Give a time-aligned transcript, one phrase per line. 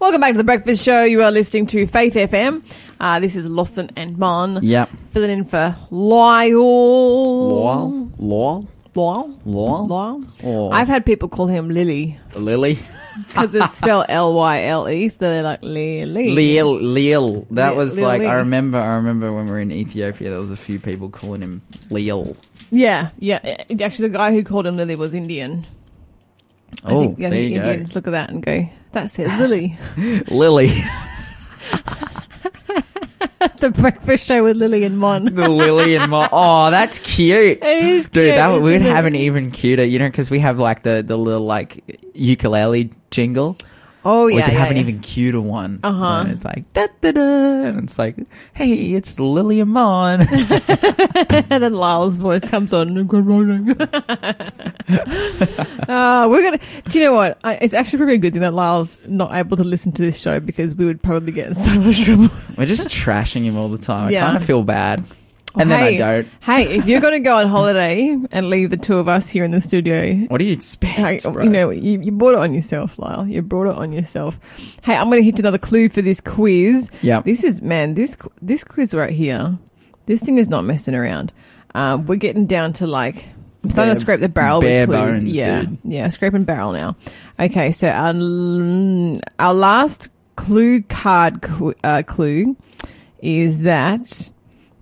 [0.00, 1.02] Welcome back to the Breakfast Show.
[1.02, 2.62] You are listening to Faith FM.
[3.00, 4.60] Uh, this is Lawson and Mon.
[4.62, 4.90] Yep.
[5.10, 6.52] Filling in for Lyle.
[7.48, 8.12] Lowell?
[8.16, 8.68] Lyle?
[8.94, 9.86] Lowell?
[9.88, 10.24] Lyle?
[10.44, 12.78] Or I've had people call him Lily Lily?
[13.26, 16.30] because it's spelled L Y L E, so they're like Lily.
[16.30, 17.46] Leal, Leal.
[17.50, 18.78] That was like I remember.
[18.78, 22.36] I remember when we were in Ethiopia, there was a few people calling him Leal.
[22.70, 23.64] Yeah, yeah.
[23.80, 25.66] Actually, the guy who called him Lily was Indian.
[26.84, 27.66] I Oh, think, I there think you go.
[27.68, 29.76] Indians look at that and go, that's says Lily.
[30.28, 30.72] Lily,
[33.60, 35.24] the Breakfast Show with Lily and Mon.
[35.24, 36.28] the Lily and Mon.
[36.32, 37.58] Oh, that's cute.
[37.62, 40.58] It is Dude, cute, that we'd have an even cuter, you know, because we have
[40.58, 43.56] like the the little like ukulele jingle.
[44.10, 44.36] Oh, yeah.
[44.36, 45.80] we could yeah, have an even cuter one.
[45.82, 46.20] Uh-huh.
[46.20, 48.16] And it's like da da da, and it's like,
[48.54, 50.22] hey, it's Lily and Mon.
[50.22, 50.30] and
[51.50, 53.06] then Lyle's voice comes on.
[53.06, 53.78] Good morning.
[53.78, 54.50] uh,
[56.30, 56.58] we're gonna.
[56.88, 57.38] Do you know what?
[57.44, 60.18] I, it's actually probably a good thing that Lyle's not able to listen to this
[60.18, 62.28] show because we would probably get in so much trouble.
[62.56, 64.10] We're just trashing him all the time.
[64.10, 64.22] Yeah.
[64.24, 65.04] I kind of feel bad,
[65.58, 66.28] and then I Hey, don't.
[66.40, 69.50] Hey, if you're gonna go on holiday and leave the two of us here in
[69.50, 70.14] the studio.
[70.28, 73.26] What do you expect, Hey, you know, you, you brought it on yourself, Lyle.
[73.26, 74.38] You brought it on yourself.
[74.84, 76.90] Hey, I'm going to hit another clue for this quiz.
[77.02, 77.20] Yeah.
[77.20, 79.58] This is man, this this quiz right here.
[80.06, 81.32] This thing is not messing around.
[81.74, 83.26] Um, we're getting down to like
[83.62, 84.60] I'm starting to scrape the barrel.
[84.60, 85.22] bare with clues.
[85.22, 85.78] bones, yeah, dude.
[85.84, 86.96] yeah, scraping barrel now.
[87.38, 88.14] Okay, so our
[89.38, 91.44] our last clue card
[91.84, 92.56] uh, clue
[93.20, 94.30] is that.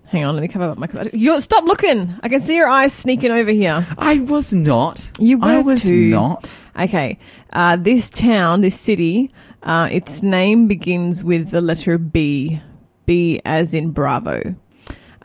[0.09, 0.89] Hang on, let me cover up my.
[1.13, 2.15] You stop looking.
[2.23, 3.87] I can see your eyes sneaking over here.
[3.99, 5.11] I was not.
[5.19, 6.11] You I was too.
[6.11, 6.55] not.
[6.79, 7.19] Okay,
[7.53, 9.33] uh, this town, this city,
[9.65, 12.61] uh, its name begins with the letter B.
[13.05, 14.55] B as in Bravo.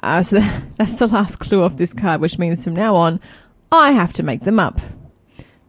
[0.02, 3.20] Uh, so that, that's the last clue off this card, which means from now on,
[3.72, 4.80] I have to make them up.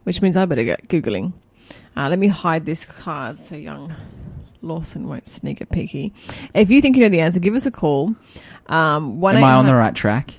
[0.03, 1.33] Which means I better get Googling.
[1.95, 3.95] Uh, let me hide this card so young
[4.63, 6.13] Lawson won't sneak a peeky.
[6.53, 8.15] If you think you know the answer, give us a call.
[8.67, 10.31] Um, one Am I on the right track?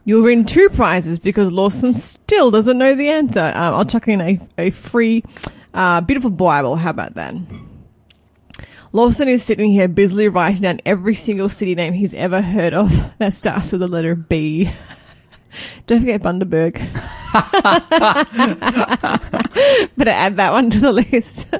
[0.05, 3.39] You'll win two prizes because Lawson still doesn't know the answer.
[3.39, 5.23] Um, I'll chuck in a, a free,
[5.73, 6.75] uh, beautiful Bible.
[6.75, 7.33] How about that?
[8.93, 12.91] Lawson is sitting here busily writing down every single city name he's ever heard of
[13.17, 14.71] that starts with the letter B.
[15.87, 16.73] Don't forget Bundaberg.
[19.97, 21.53] Better add that one to the list.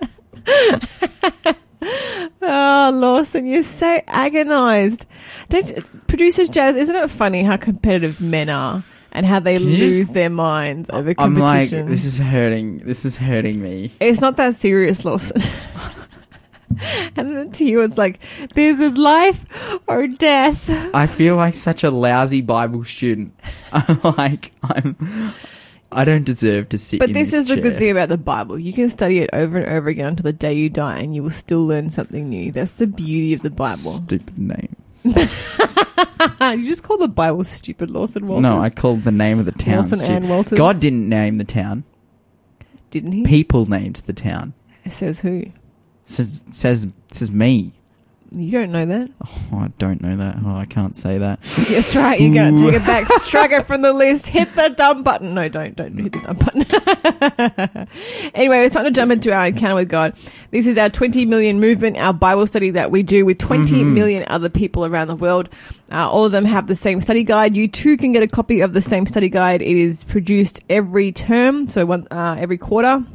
[2.41, 5.07] oh, Lawson, you're so agonized.
[5.49, 6.75] Don't producers Jazz?
[6.75, 11.13] Isn't it funny how competitive men are and how they lose just- their minds over
[11.13, 11.79] competition.
[11.79, 12.79] I'm like, this is hurting.
[12.79, 13.91] This is hurting me.
[13.99, 15.41] It's not that serious, Lawson.
[17.15, 18.19] and then to you, it's like,
[18.53, 19.45] this is life
[19.87, 20.69] or death.
[20.93, 23.37] I feel like such a lousy Bible student.
[23.71, 24.95] I'm like, I'm.
[25.91, 26.99] I don't deserve to sit.
[26.99, 28.57] But in this, is the good thing about the Bible.
[28.57, 31.21] You can study it over and over again until the day you die, and you
[31.21, 32.51] will still learn something new.
[32.51, 33.75] That's the beauty of the Bible.
[33.75, 34.75] Stupid name.
[35.03, 38.41] you just call the Bible stupid, Lawson Walters.
[38.41, 39.77] No, I called the name of the town.
[39.77, 40.15] Lawson stupid.
[40.15, 40.57] Ann Walters.
[40.57, 41.83] God didn't name the town.
[42.89, 43.23] didn't he?
[43.23, 44.53] People named the town.
[44.89, 45.45] Says who?
[46.05, 47.73] Says says says me.
[48.35, 49.09] You don't know that.
[49.51, 50.37] Oh, I don't know that.
[50.43, 51.39] Oh, I can't say that.
[51.43, 52.19] That's right.
[52.19, 53.07] You got to take it back.
[53.19, 54.25] Strike it from the list.
[54.25, 55.35] Hit the dump button.
[55.35, 55.75] No, don't.
[55.75, 57.87] Don't hit the dump button.
[58.33, 60.15] anyway, it's time to jump into our encounter with God.
[60.49, 64.25] This is our 20 million movement, our Bible study that we do with twenty million
[64.27, 65.49] other people around the world.
[65.91, 67.53] Uh, all of them have the same study guide.
[67.53, 69.61] You too can get a copy of the same study guide.
[69.61, 73.05] It is produced every term, so one uh, every quarter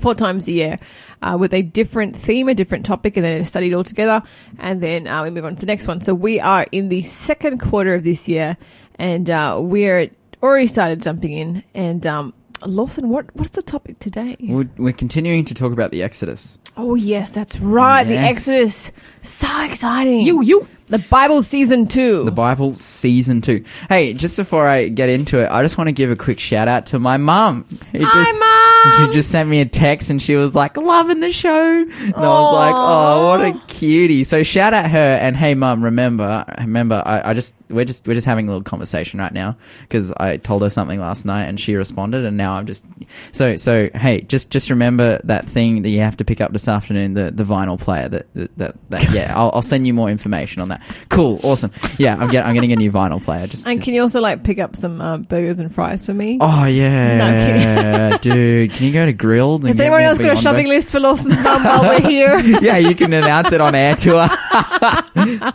[0.00, 0.78] four times a year
[1.22, 4.22] uh, with a different theme, a different topic, and then it's studied all together.
[4.58, 6.00] And then uh, we move on to the next one.
[6.00, 8.56] So we are in the second quarter of this year,
[8.96, 10.10] and uh, we're
[10.42, 11.64] already started jumping in.
[11.74, 12.34] And um,
[12.66, 14.36] Lawson, what what's the topic today?
[14.40, 16.58] We're, we're continuing to talk about the Exodus.
[16.76, 18.92] Oh yes, that's right, the Exodus.
[19.24, 20.20] So exciting!
[20.20, 20.42] you.
[20.42, 20.68] You.
[20.88, 22.24] The Bible season two.
[22.24, 23.64] The Bible season two.
[23.88, 26.68] Hey, just before I get into it, I just want to give a quick shout
[26.68, 27.66] out to my mum.
[27.92, 29.06] Hi, just, Mum!
[29.08, 31.50] She just sent me a text and she was like, loving the show.
[31.50, 34.24] And I was like, oh, what a cutie.
[34.24, 38.14] So shout out her and hey mum, remember, remember, I, I just, we're just, we're
[38.14, 41.58] just having a little conversation right now because I told her something last night and
[41.58, 42.84] she responded and now I'm just,
[43.32, 46.68] so, so hey, just, just remember that thing that you have to pick up this
[46.68, 50.10] afternoon, the, the vinyl player that, that, that, that yeah, I'll, I'll send you more
[50.10, 50.82] information on that.
[51.08, 51.70] Cool, awesome.
[51.98, 53.46] Yeah, I'm getting I'm getting a new vinyl player.
[53.46, 56.38] Just And can you also like pick up some uh, burgers and fries for me?
[56.40, 58.72] oh yeah, dude.
[58.72, 59.62] Can you go to Grilled?
[59.62, 60.74] and Has get anyone me else got a Beyond shopping Burger?
[60.76, 62.38] list for Lawson's mum while we're here?
[62.60, 65.52] yeah, you can announce it on air to her.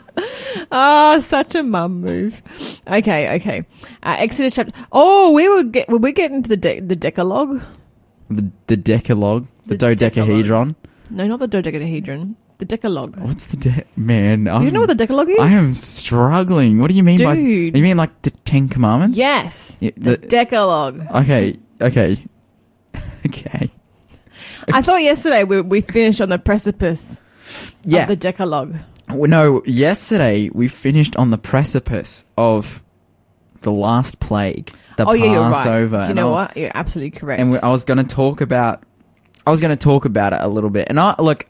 [0.71, 2.41] Oh, such a mum move.
[2.87, 3.65] Okay, okay.
[4.03, 4.73] Uh, Exodus chapter.
[4.91, 5.89] Oh, we would get.
[5.89, 7.61] Will we get into the de- the Decalogue?
[8.29, 10.75] The, the Decalogue, the, The dodecahedron.
[11.09, 12.35] No, not the dodecahedron.
[12.59, 13.17] The Decalogue.
[13.19, 14.47] What's the de- man?
[14.47, 15.39] I'm, you don't know what the Decalogue is?
[15.39, 16.79] I am struggling.
[16.79, 17.33] What do you mean by?
[17.35, 19.17] You mean like the Ten Commandments?
[19.17, 21.01] Yes, Yeah, the, the- Decalogue.
[21.15, 21.57] Okay.
[21.81, 22.17] Okay.
[23.25, 23.71] okay.
[24.71, 27.21] I thought yesterday we we finished on the precipice
[27.85, 28.01] Yeah.
[28.03, 28.75] of the Decalogue.
[29.09, 32.83] Well, no, yesterday we finished on the precipice of
[33.61, 35.53] the last plague, the oh yeah, you're right.
[35.53, 36.03] Passover.
[36.03, 36.57] Do you know I- what?
[36.57, 37.41] You're absolutely correct.
[37.41, 38.83] And I was going to talk about,
[39.47, 40.87] I was going to talk about it a little bit.
[40.89, 41.45] And I look,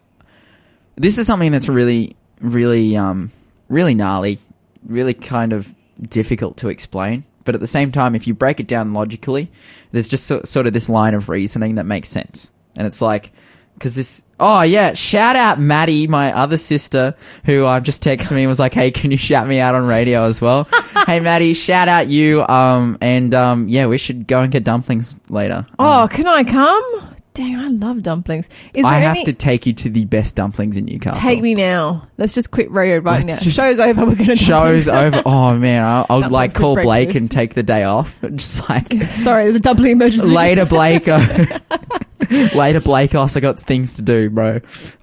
[1.00, 3.31] this is something that's really, really, um,
[3.69, 4.38] really gnarly,
[4.86, 7.24] really kind of difficult to explain.
[7.46, 9.50] But at the same time, if you break it down logically,
[9.92, 12.51] there's just so, sort of this line of reasoning that makes sense.
[12.75, 13.31] And it's like,
[13.74, 18.42] because this, oh yeah, shout out Maddie, my other sister, who uh, just texted me
[18.42, 20.68] and was like, hey, can you shout me out on radio as well?
[21.07, 22.45] hey Maddie, shout out you.
[22.45, 25.66] Um, and um, yeah, we should go and get dumplings later.
[25.80, 27.16] Um, oh, can I come?
[27.36, 28.50] Dang, I love dumplings.
[28.74, 29.26] Is there I have any?
[29.26, 31.22] to take you to the best dumplings in Newcastle.
[31.22, 32.08] Take me now.
[32.18, 33.44] Let's just quit radio right Let's now.
[33.44, 34.06] just- Show's over.
[34.06, 35.22] We're gonna Show's over.
[35.26, 37.22] Oh man, I, I would like Dumplings call Blake breakfast.
[37.22, 38.20] and take the day off.
[38.36, 40.28] Just like Sorry, there's a dumpling emergency.
[40.28, 41.08] later, Blake.
[42.56, 43.16] later, Blake.
[43.16, 44.60] Also got things to do, bro.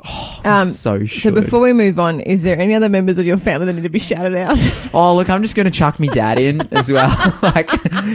[0.07, 3.37] Oh, Um, so So before we move on, is there any other members of your
[3.39, 4.59] family that need to be shouted out?
[4.95, 7.11] oh look, I'm just gonna chuck me dad in as well.
[7.43, 7.71] like,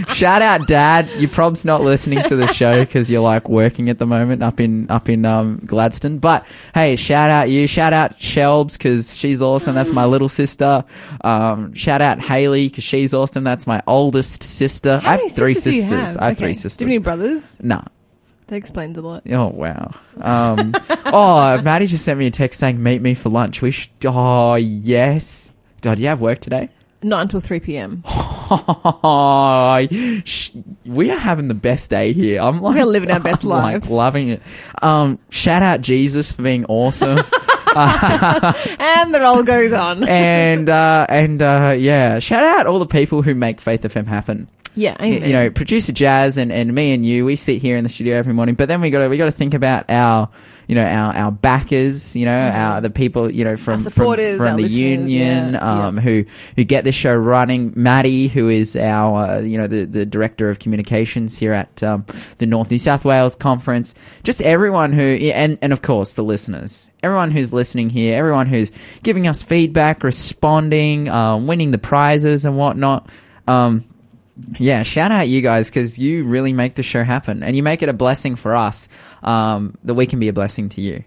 [0.10, 1.10] shout out, dad.
[1.18, 4.60] Your prob's not listening to the show because you're like working at the moment up
[4.60, 6.20] in up in um, Gladstone.
[6.20, 7.68] But hey, shout out you.
[7.68, 9.76] Shout out Shelbs because she's awesome.
[9.76, 10.84] That's my little sister.
[11.22, 13.44] Um, shout out Haley because she's awesome.
[13.44, 15.00] That's my oldest sister.
[15.00, 16.14] How I have three sisters sisters.
[16.14, 16.18] have?
[16.22, 16.54] I have Okay.
[16.54, 17.58] three Do you have any brothers?
[17.62, 17.82] Nah.
[18.52, 19.24] That explains a lot.
[19.32, 19.92] Oh wow.
[20.20, 20.74] Um,
[21.06, 23.62] oh, Maddie just sent me a text saying meet me for lunch.
[23.62, 23.92] We should.
[24.04, 25.54] Oh yes.
[25.80, 26.68] God, do you have work today?
[27.02, 28.04] Not until 3 p.m.
[28.06, 29.88] Oh,
[30.86, 32.42] we are having the best day here.
[32.42, 33.90] I'm like We're living our best I'm, like, lives.
[33.90, 34.42] loving it.
[34.82, 37.20] Um, shout out Jesus for being awesome,
[37.74, 40.04] And the roll goes on.
[40.10, 44.50] and uh, and uh, yeah, shout out all the people who make Faith FM happen.
[44.76, 45.28] Yeah, amen.
[45.28, 48.18] You know, producer Jazz and, and me and you, we sit here in the studio
[48.18, 48.56] every morning.
[48.56, 50.30] But then we got to we got to think about our
[50.68, 52.16] you know our our backers.
[52.16, 53.90] You know, our the people you know from Mm-hmm.
[53.90, 56.26] supporters, from, our from the listeners, union yeah, um, who
[56.56, 57.74] who get the show running.
[57.76, 62.06] Maddie, who is our uh, you know the the director of communications here at um,
[62.38, 63.94] the North New South Wales Conference.
[64.24, 66.90] Just everyone who and and of course the listeners.
[67.04, 68.72] Everyone who's listening here, everyone who's
[69.04, 73.10] giving us feedback, responding, um, winning the prizes and whatnot.
[73.48, 73.86] Um,
[74.60, 77.82] yeah, shout out you guys because you really make the show happen, and you make
[77.82, 78.88] it a blessing for us
[79.24, 81.04] um, that we can be a blessing to you.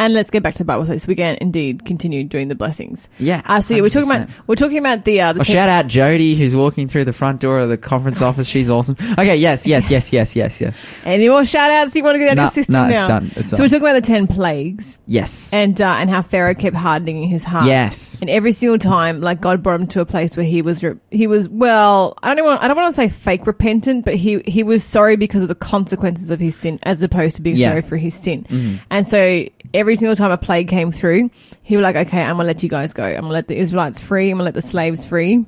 [0.00, 3.08] And let's get back to the Bible so we can indeed continue doing the blessings.
[3.18, 4.32] Yeah, Uh, so yeah, we're talking about 100%.
[4.48, 7.12] we're talking about the uh, the Oh, ten- shout out Jody who's walking through the
[7.12, 8.46] front door of the conference office.
[8.48, 8.96] She's awesome.
[9.12, 10.72] Okay, yes, yes, yes, yes, yes, yeah.
[11.04, 13.06] Any more shout outs you want to get out of your system no, it's now?
[13.06, 13.30] done.
[13.36, 13.64] It's so done.
[13.64, 17.44] we're talking about the ten plagues Yes, and uh, and how Pharaoh kept hardening his
[17.44, 17.66] heart.
[17.66, 20.82] yes, And every single time, like God brought him to a place where he was,
[20.82, 22.14] re- he was well.
[22.22, 24.82] I don't even, want, I don't want to say fake repentant, but he he was
[24.82, 27.68] sorry because of the consequences of his sin, as opposed to being Yeah.
[27.70, 28.46] sorry for his sin.
[28.48, 28.76] Mm-hmm.
[28.90, 29.44] And so
[29.74, 31.30] every single time a plague came through,
[31.62, 33.04] he was like, "Okay, I'm gonna let you guys go.
[33.04, 34.30] I'm gonna let the Israelites free.
[34.30, 35.44] I'm gonna let the slaves free."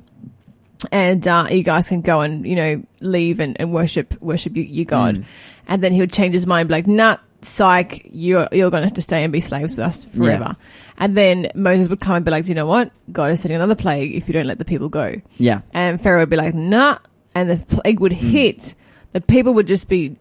[0.91, 4.63] And uh, you guys can go and you know leave and, and worship worship you,
[4.63, 5.25] you God, Mm.
[5.67, 8.87] and then he would change his mind, be like, "Nah, psych, you're you're going to
[8.87, 10.57] have to stay and be slaves with us forever."
[10.97, 12.91] And then Moses would come and be like, Do you know what?
[13.11, 15.15] God is setting another plague if you don't let the people go.
[15.39, 16.99] yeah, And Pharaoh would be like, Nah.
[17.33, 18.27] And the plague would Hmm.
[18.29, 18.75] hit.
[19.13, 20.15] The people would just be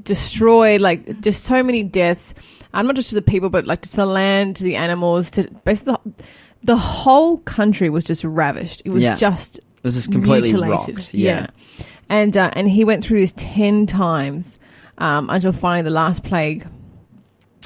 [0.00, 2.34] destroyed, like just so many deaths.
[2.74, 5.50] I'm not just to the people, but like to the land, to the animals, to
[5.64, 6.24] basically the,
[6.64, 8.82] the whole country was just ravished.
[8.84, 9.14] It was Yeah.
[9.16, 10.96] just this is completely mutilated.
[10.96, 11.12] rocked.
[11.14, 11.48] Yeah,
[12.08, 14.58] And uh, and he went through this ten times
[14.98, 16.66] um, until finally the last plague,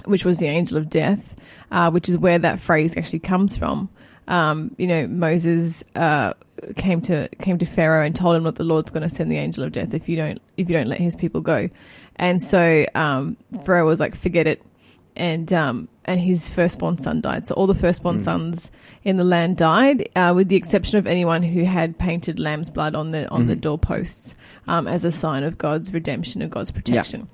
[0.06, 1.34] which was the angel of death,
[1.70, 3.88] uh, which is where that phrase actually comes from.
[4.28, 6.32] Um, you know, Moses uh,
[6.76, 9.36] came to came to Pharaoh and told him that the Lord's going to send the
[9.36, 11.68] angel of death if you don't if you don't let his people go.
[12.16, 14.62] And so um, Pharaoh was like, "Forget it,"
[15.16, 17.46] and um, and his firstborn son died.
[17.46, 18.22] So all the firstborn Mm.
[18.24, 18.70] sons
[19.02, 22.94] in the land died, uh, with the exception of anyone who had painted lamb's blood
[22.94, 23.60] on the on the Mhm.
[23.62, 24.34] doorposts
[24.68, 27.28] um, as a sign of God's redemption and God's protection.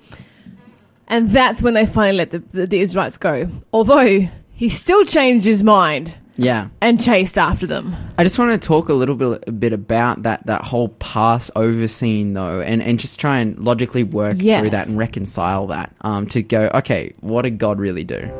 [1.09, 3.49] And that's when they finally let the, the, the Israelites go.
[3.73, 6.69] Although he still changed his mind Yeah.
[6.81, 7.95] and chased after them.
[8.19, 11.89] I just want to talk a little bit, a bit about that, that whole Passover
[11.89, 14.61] scene, though, and, and just try and logically work Yes.
[14.61, 18.31] through that and reconcile that um, to go, okay, what did God really do?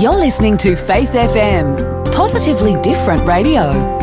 [0.00, 3.98] You're listening to Faith FM, positively different radio.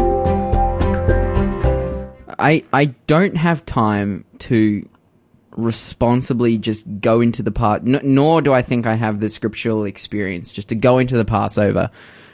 [2.38, 4.88] I, I don't have time to
[5.58, 9.86] responsibly just go into the part, n- nor do I think I have the scriptural
[9.86, 11.90] experience just to go into the Passover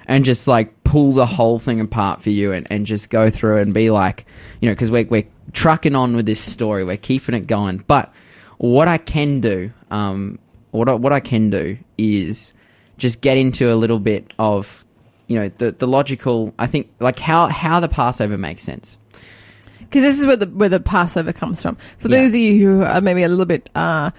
[0.05, 3.57] and just like pull the whole thing apart for you and, and just go through
[3.57, 4.25] and be like,
[4.59, 7.83] you know, because we're, we're trucking on with this story, we're keeping it going.
[7.87, 8.13] But
[8.57, 10.39] what I can do, um,
[10.71, 12.53] what I, what I can do is
[12.97, 14.85] just get into a little bit of,
[15.27, 18.97] you know, the, the logical, I think, like how, how the Passover makes sense.
[19.93, 21.77] Because this is where the where the Passover comes from.
[21.99, 22.21] For Yeah.
[22.21, 24.09] those of you who are maybe a little bit uh,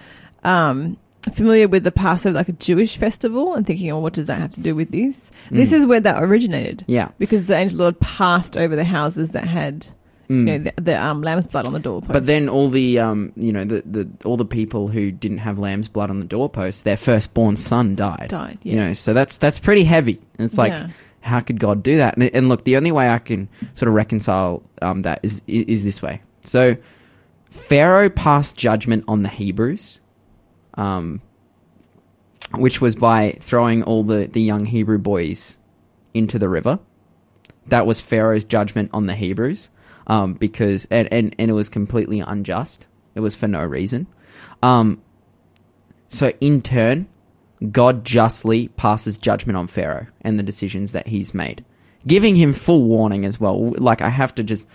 [0.43, 0.97] um,
[1.33, 4.51] familiar with the Passover, like a Jewish festival, and thinking, "Oh, what does that have
[4.51, 6.79] to do with this?" This is where that originated.
[6.79, 6.83] Mm.
[6.87, 7.09] Yeah.
[7.17, 9.87] because the angel Lord passed over the houses that had,
[10.29, 12.09] you know, the, the um, lamb's blood on the doorpost.
[12.11, 12.13] Mm.
[12.13, 15.59] But then all the um, you know, the, the all the people who didn't have
[15.59, 18.27] lamb's blood on the doorpost, their firstborn son died.
[18.29, 20.19] Died, You know, so that's that's pretty heavy.
[20.37, 20.89] And it's like, Yeah.
[21.25, 22.17] How could God do that?
[22.17, 25.83] And, and look, the only way I can sort of reconcile um, that is is
[25.83, 26.21] this way.
[26.41, 26.77] So
[27.49, 29.99] Pharaoh passed judgment on the Hebrews,
[30.75, 31.21] um,
[32.53, 35.57] which was by throwing all the the young Hebrew boys
[36.13, 36.79] into the river.
[37.67, 39.69] That was Pharaoh's judgment on the Hebrews,
[40.05, 42.85] um, because and, and and it was completely unjust.
[43.15, 44.05] It was for no reason.
[44.61, 45.01] Um,
[46.09, 47.07] so in turn,
[47.71, 51.63] God justly passes judgment on Pharaoh and the decisions that he's made,
[52.05, 53.73] giving him full warning as well.
[53.77, 54.67] Like I have to just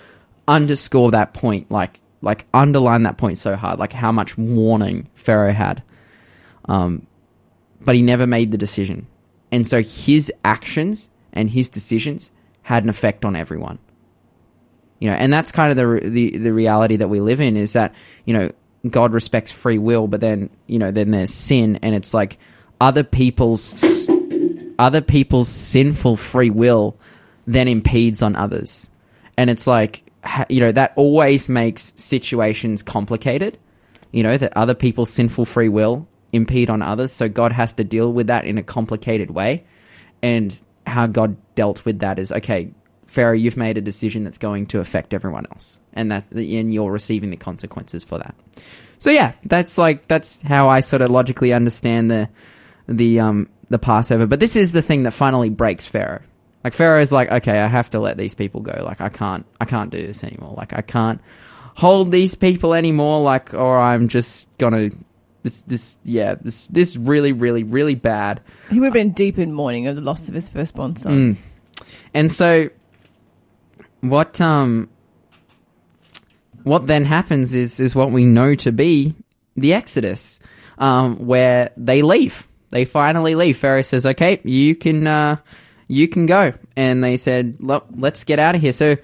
[0.48, 5.52] underscore that point, like like underline that point so hard, like how much warning Pharaoh
[5.52, 5.82] had.
[6.66, 7.06] Um,
[7.80, 9.06] but he never made the decision,
[9.50, 12.30] and so his actions and his decisions
[12.62, 13.78] had an effect on everyone.
[14.98, 17.72] You know, and that's kind of the the the reality that we live in is
[17.74, 17.94] that
[18.24, 18.52] you know
[18.88, 22.38] God respects free will, but then you know then there's sin, and it's like
[22.80, 24.08] other people's
[24.78, 26.96] other people's sinful free will
[27.46, 28.90] then impedes on others,
[29.36, 30.04] and it's like
[30.48, 33.58] you know that always makes situations complicated.
[34.12, 37.84] You know that other people's sinful free will impede on others, so God has to
[37.84, 39.64] deal with that in a complicated way,
[40.22, 42.72] and how God dealt with that is okay.
[43.06, 46.92] Pharaoh, you've made a decision that's going to affect everyone else, and that and you're
[46.92, 48.34] receiving the consequences for that.
[48.98, 52.28] So yeah, that's like that's how I sort of logically understand the
[52.90, 54.26] the um the Passover.
[54.26, 56.22] But this is the thing that finally breaks Pharaoh.
[56.62, 58.82] Like Pharaoh is like, okay, I have to let these people go.
[58.84, 60.54] Like I can't I can't do this anymore.
[60.56, 61.20] Like I can't
[61.74, 63.22] hold these people anymore.
[63.22, 64.90] Like or I'm just gonna
[65.42, 68.42] this this yeah this this really really really bad.
[68.68, 71.34] he would have been deep in mourning of the loss of his firstborn son.
[71.34, 71.84] Mm.
[72.12, 72.68] And so
[74.00, 74.90] what um
[76.64, 79.14] what then happens is is what we know to be
[79.56, 80.40] the Exodus,
[80.78, 82.46] um, where they leave.
[82.70, 83.58] They finally leave.
[83.58, 85.36] Pharaoh says, "Okay, you can uh,
[85.88, 88.96] you can go," and they said, "Look, let's get out of here." So,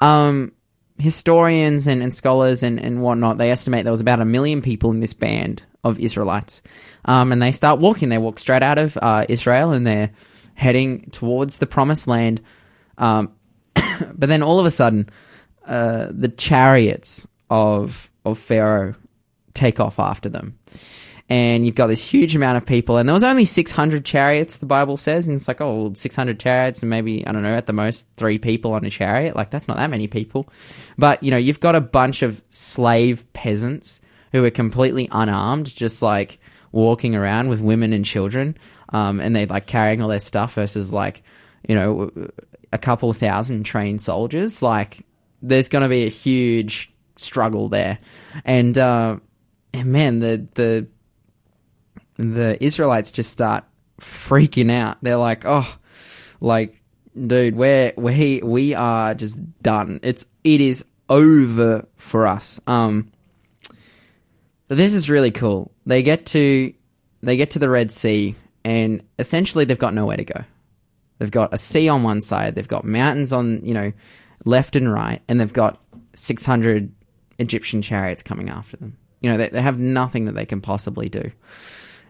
[0.00, 0.52] um,
[0.98, 4.90] historians and, and scholars and, and whatnot they estimate there was about a million people
[4.90, 6.62] in this band of Israelites,
[7.04, 8.08] um, and they start walking.
[8.08, 10.10] They walk straight out of uh, Israel, and they're
[10.54, 12.40] heading towards the promised land.
[12.98, 13.32] Um,
[13.74, 15.08] but then all of a sudden,
[15.66, 18.94] uh, the chariots of of Pharaoh
[19.54, 20.58] take off after them,
[21.30, 22.98] and you've got this huge amount of people.
[22.98, 26.40] And there was only six hundred chariots, the Bible says, and it's like oh, 600
[26.40, 29.36] chariots, and maybe I don't know at the most three people on a chariot.
[29.36, 30.48] Like that's not that many people,
[30.98, 34.00] but you know you've got a bunch of slave peasants
[34.32, 36.40] who are completely unarmed, just like
[36.72, 38.58] walking around with women and children,
[38.90, 41.22] um, and they're like carrying all their stuff versus like
[41.66, 42.10] you know
[42.72, 44.62] a couple thousand trained soldiers.
[44.62, 45.06] Like
[45.42, 48.00] there's going to be a huge struggle there,
[48.44, 49.18] and uh,
[49.72, 50.88] and man, the the
[52.20, 53.64] the Israelites just start
[54.00, 54.98] freaking out.
[55.02, 55.76] They're like, oh,
[56.40, 56.80] like
[57.14, 60.00] dude, we're we we are just done.
[60.02, 62.60] It's it is over for us.
[62.66, 63.10] Um,
[64.68, 65.72] this is really cool.
[65.86, 66.72] They get to
[67.22, 70.44] they get to the Red Sea, and essentially they've got nowhere to go.
[71.18, 73.92] They've got a sea on one side, they've got mountains on you know
[74.44, 75.80] left and right, and they've got
[76.14, 76.92] six hundred
[77.38, 78.96] Egyptian chariots coming after them.
[79.20, 81.30] You know they, they have nothing that they can possibly do.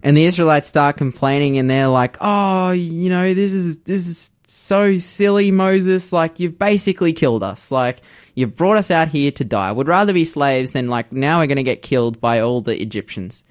[0.03, 4.33] And the Israelites start complaining, and they're like, "Oh, you know, this is this is
[4.47, 6.13] so silly, Moses.
[6.13, 7.71] Like, you've basically killed us.
[7.71, 8.01] Like,
[8.35, 9.71] you've brought us out here to die.
[9.73, 12.81] Would rather be slaves than like now we're going to get killed by all the
[12.81, 13.45] Egyptians."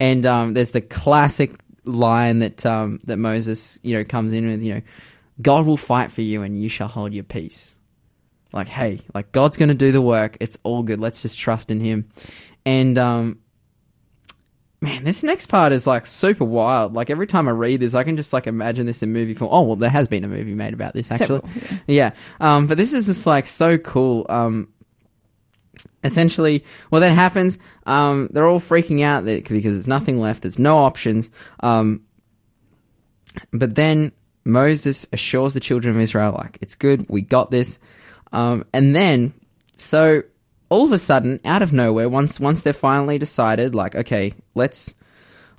[0.00, 1.52] And um, there's the classic
[1.84, 4.62] line that um, that Moses you know comes in with.
[4.62, 4.82] You know,
[5.40, 7.78] God will fight for you, and you shall hold your peace.
[8.52, 10.36] Like, hey, like God's going to do the work.
[10.40, 11.00] It's all good.
[11.00, 12.10] Let's just trust in Him.
[12.64, 13.38] And um,
[14.80, 16.94] man, this next part is like super wild.
[16.94, 19.50] Like every time I read this, I can just like imagine this in movie form.
[19.52, 21.40] Oh well, there has been a movie made about this actually.
[21.40, 22.12] Several, yeah.
[22.40, 22.56] Yeah.
[22.56, 24.26] Um, but this is just like so cool.
[24.28, 24.68] Um,
[26.04, 27.58] essentially, well, that happens.
[27.86, 30.42] Um, they're all freaking out that, because there's nothing left.
[30.42, 31.30] There's no options.
[31.60, 32.02] Um,
[33.52, 34.12] but then
[34.44, 37.06] Moses assures the children of Israel, like, it's good.
[37.08, 37.78] We got this.
[38.32, 39.34] Um, and then,
[39.76, 40.22] so
[40.68, 44.94] all of a sudden, out of nowhere, once, once they're finally decided, like, okay, let's,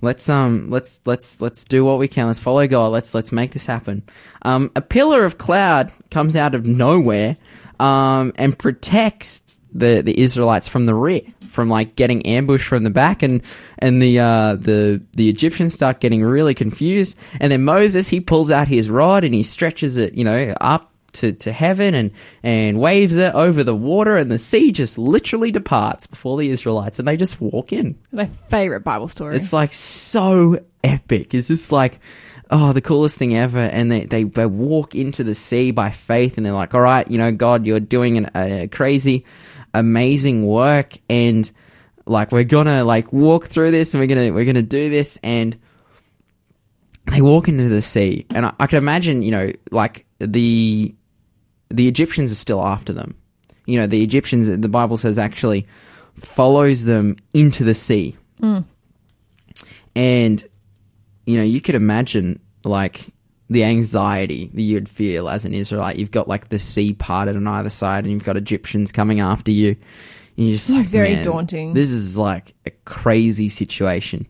[0.02, 2.28] let's um let's let's let's do what we can.
[2.28, 2.88] Let's follow god.
[2.88, 4.04] Let's let's make this happen.
[4.44, 7.38] Um a pillar of cloud comes out of nowhere
[7.80, 12.90] um and protects the the israelites from the rear from like getting ambushed from the
[12.90, 13.44] back and
[13.78, 17.18] and the uh the the egyptians start getting really confused.
[17.40, 20.92] And then moses he pulls out his rod and he stretches it you know up
[21.14, 22.12] to, to heaven and,
[22.44, 27.00] and waves it over the water and the sea just literally departs before the Israelites
[27.00, 27.98] and they just walk in.
[28.12, 29.36] My favorite Bible story.
[29.36, 31.34] It's like so epic.
[31.34, 32.00] It's just like,
[32.50, 33.60] oh, the coolest thing ever.
[33.60, 37.10] And they, they, they walk into the sea by faith and they're like, all right,
[37.10, 39.26] you know, God, you're doing an, a crazy,
[39.74, 40.94] amazing work.
[41.10, 41.50] And
[42.06, 45.20] like, we're gonna like walk through this and we're gonna, we're gonna do this.
[45.24, 45.58] And
[47.08, 48.26] they walk into the sea.
[48.30, 50.96] And I, I can imagine, you know, like the,
[51.70, 53.16] the Egyptians are still after them.
[53.66, 55.68] You know, the Egyptians, the Bible says actually
[56.16, 58.18] follows them into the sea.
[59.96, 60.44] And,
[61.26, 63.02] you know, you could imagine like
[63.50, 65.98] the anxiety that you'd feel as an Israelite.
[65.98, 69.52] You've got like the sea parted on either side and you've got Egyptians coming after
[69.52, 69.76] you.
[70.38, 74.28] And you're just like, Very "Man, daunting." This is like a crazy situation.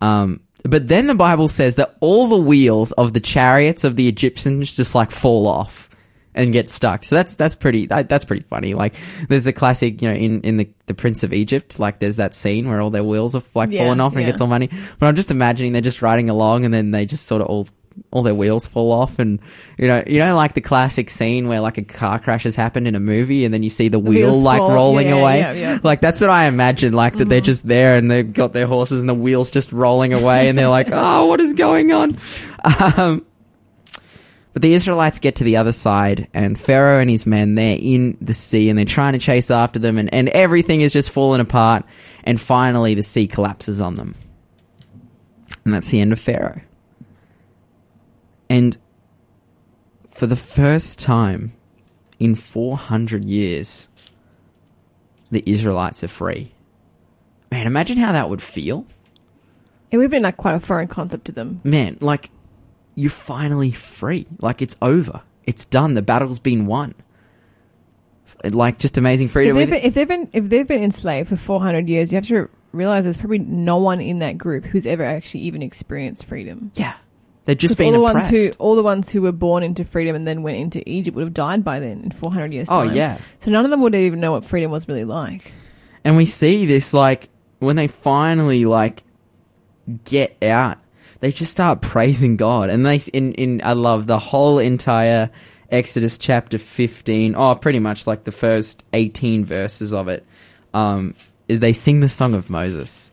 [0.00, 4.08] Um, but then the Bible says that all the wheels of the chariots of the
[4.08, 5.88] Egyptians just like fall off
[6.34, 7.04] and get stuck.
[7.04, 8.74] So that's that's pretty that, that's pretty funny.
[8.74, 8.94] Like
[9.28, 12.34] there's a classic, you know, in in the the Prince of Egypt, like there's that
[12.34, 14.68] scene where all their wheels are like Yeah, falling off and it gets all money.
[14.98, 17.68] But I'm just imagining they're just riding along and then they just sort of all
[18.10, 19.38] all their wheels fall off and
[19.76, 22.88] you know you know like the classic scene where like a car crash has happened
[22.88, 24.72] in a movie and then you see the wheel like fall.
[24.72, 25.78] rolling Yeah, away yeah, yeah.
[25.82, 29.00] like that's what I imagine like that they're just there and they've got their horses
[29.02, 32.16] and the wheels just rolling away and they're like oh what is going on
[32.96, 33.26] um
[34.52, 38.18] but the Israelites get to the other side, and Pharaoh and his men, they're in
[38.20, 41.40] the sea and they're trying to chase after them, and, and everything is just falling
[41.40, 41.84] apart.
[42.24, 44.14] And finally, the sea collapses on them.
[45.64, 46.60] And that's the end of Pharaoh.
[48.50, 48.76] And
[50.10, 51.54] for the first time
[52.18, 53.88] in 400 years,
[55.30, 56.52] the Israelites are free.
[57.50, 58.86] Man, imagine how that would feel.
[59.90, 61.60] it would have been like quite a foreign concept to them.
[61.64, 62.30] man, like
[62.94, 64.26] you're finally free.
[64.40, 65.22] Like it's over.
[65.44, 65.94] It's done.
[65.94, 66.94] The battle's been won.
[68.44, 69.56] Like just amazing If freedom.
[69.56, 72.48] they've, been, if they've been if they've been enslaved for 400 years, you have to
[72.72, 76.72] realize there's probably no one in that group who's ever actually even experienced freedom.
[76.74, 76.94] yeah,
[77.44, 78.32] they've just been all the oppressed.
[78.32, 81.14] ones who all the ones who were born into freedom and then went into Egypt
[81.14, 82.68] would have died by then in 400 years.
[82.70, 82.94] oh time.
[82.96, 85.52] yeah, So none of them would even know what freedom was really like.
[86.04, 87.28] and we see this like
[87.60, 89.04] when they finally like
[90.04, 90.78] get out,
[91.22, 95.30] they just start praising God, and they in in I love the whole entire
[95.70, 97.36] Exodus chapter fifteen.
[97.36, 100.26] Oh, pretty much like the first eighteen verses of it.
[100.74, 101.14] Um,
[101.46, 103.11] is they sing the song of Moses.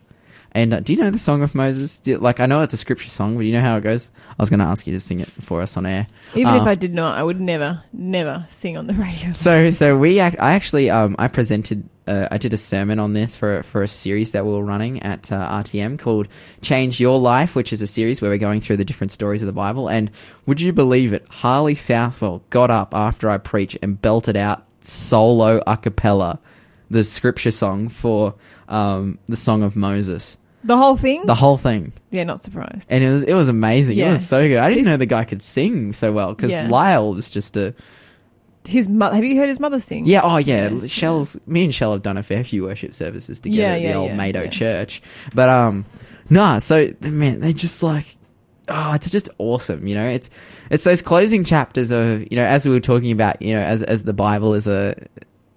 [0.52, 1.98] And uh, do you know the song of Moses?
[1.98, 4.08] Do, like I know it's a scripture song, but do you know how it goes?
[4.30, 6.06] I was going to ask you to sing it for us on air.
[6.34, 9.32] Even Uh, if I did not, I would never, never sing on the radio.
[9.32, 13.36] so so we I actually um I presented uh, I did a sermon on this
[13.36, 16.26] for for a series that we were running at uh, RTM called
[16.62, 19.46] Change Your Life, which is a series where we're going through the different stories of
[19.46, 19.88] the Bible.
[19.88, 20.10] And
[20.46, 21.24] would you believe it?
[21.28, 26.40] Harley Southwell got up after I preached and belted out solo a cappella
[26.90, 28.34] the scripture song for
[28.68, 31.26] um the song of Moses, the whole thing?
[31.26, 31.92] the whole thing.
[32.10, 32.86] yeah, not surprised.
[32.90, 33.98] And it was it was amazing.
[33.98, 34.58] It was so good.
[34.58, 36.68] I didn't He's- know the guy could sing so well because Yeah.
[36.68, 37.74] Lyle was just a
[38.66, 39.14] His mother.
[39.14, 40.06] Have you heard his mother sing?
[40.06, 40.68] Yeah, oh yeah.
[40.68, 40.86] Yeah.
[40.86, 43.94] Shell's me and Shell have done a fair few worship services together Yeah, at the
[43.94, 44.50] old yeah, Mado yeah.
[44.50, 45.02] church.
[45.34, 45.84] But um
[46.28, 48.16] nah, so man, they just like
[48.72, 50.06] oh, it's just awesome, you know.
[50.06, 50.30] It's
[50.70, 53.82] it's those closing chapters of, you know, as we were talking about, you know, as
[53.82, 54.94] as the Bible is a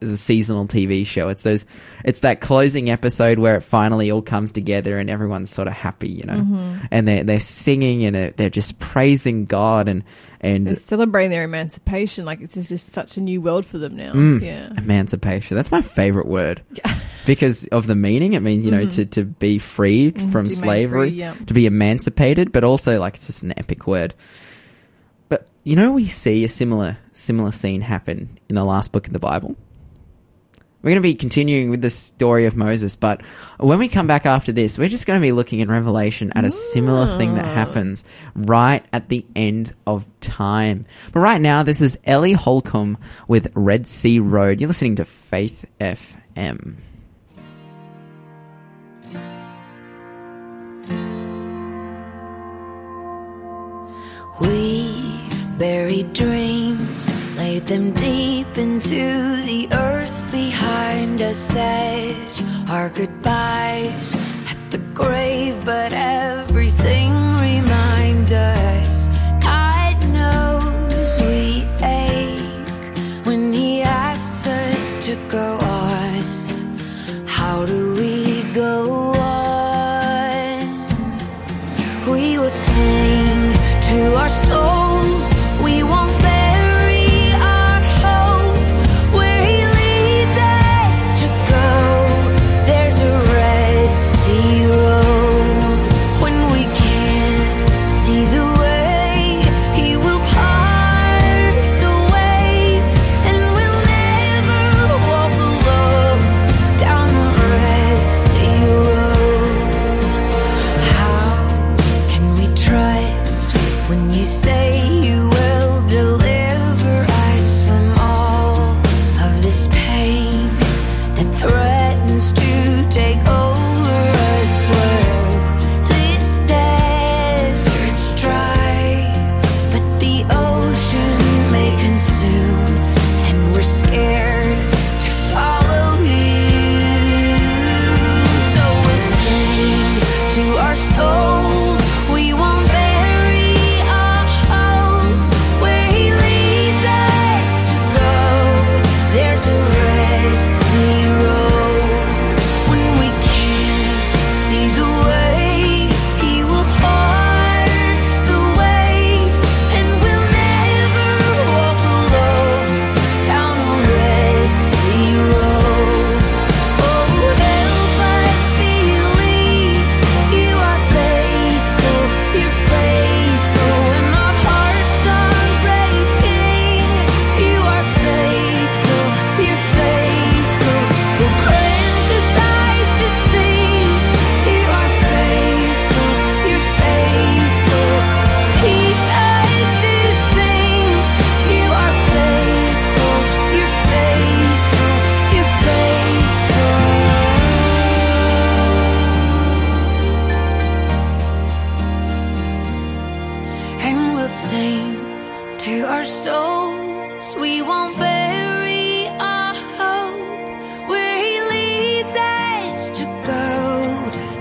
[0.03, 1.29] is a seasonal TV show.
[1.29, 1.65] It's those,
[2.05, 6.09] it's that closing episode where it finally all comes together and everyone's sort of happy,
[6.09, 6.85] you know, Mm-hmm.
[6.91, 10.03] and they're they're singing and they're just praising God and
[10.41, 12.25] and They're celebrating their emancipation.
[12.25, 14.11] Like it's just such a new world for them now.
[14.13, 14.41] Mm.
[14.41, 14.73] Yeah.
[14.77, 15.55] emancipation.
[15.55, 16.61] That's my favorite word
[17.25, 18.33] because of the meaning.
[18.33, 20.43] It means you know to to be freed from Mm-hmm.
[20.49, 21.33] be slavery, free, yeah.
[21.47, 24.13] to be emancipated, but also like it's just an epic word.
[25.29, 29.13] But you know, we see a similar similar scene happen in the last book of
[29.13, 29.55] the Bible.
[30.83, 33.21] We're going to be continuing with the story of Moses, but
[33.57, 36.43] when we come back after this, we're just going to be looking in Revelation at
[36.43, 38.03] a similar thing that happens
[38.35, 40.83] right at the end of time.
[41.13, 42.97] But right now, this is Ellie Holcomb
[43.29, 44.59] with Red Sea Road.
[44.59, 46.75] You're listening to Faith FM.
[54.41, 62.15] We've buried dreams, laid them deep into the earth behind us, said
[62.69, 64.15] our goodbyes
[64.49, 69.07] at the grave, but everything reminds us.
[69.41, 75.62] God knows we ache when He asks us to go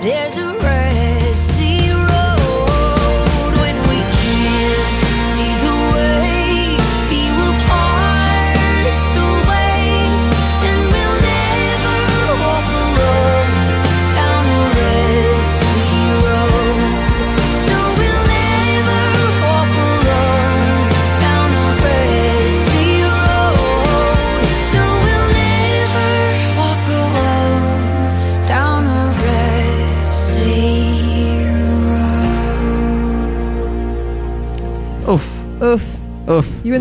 [0.02, 0.71] There's a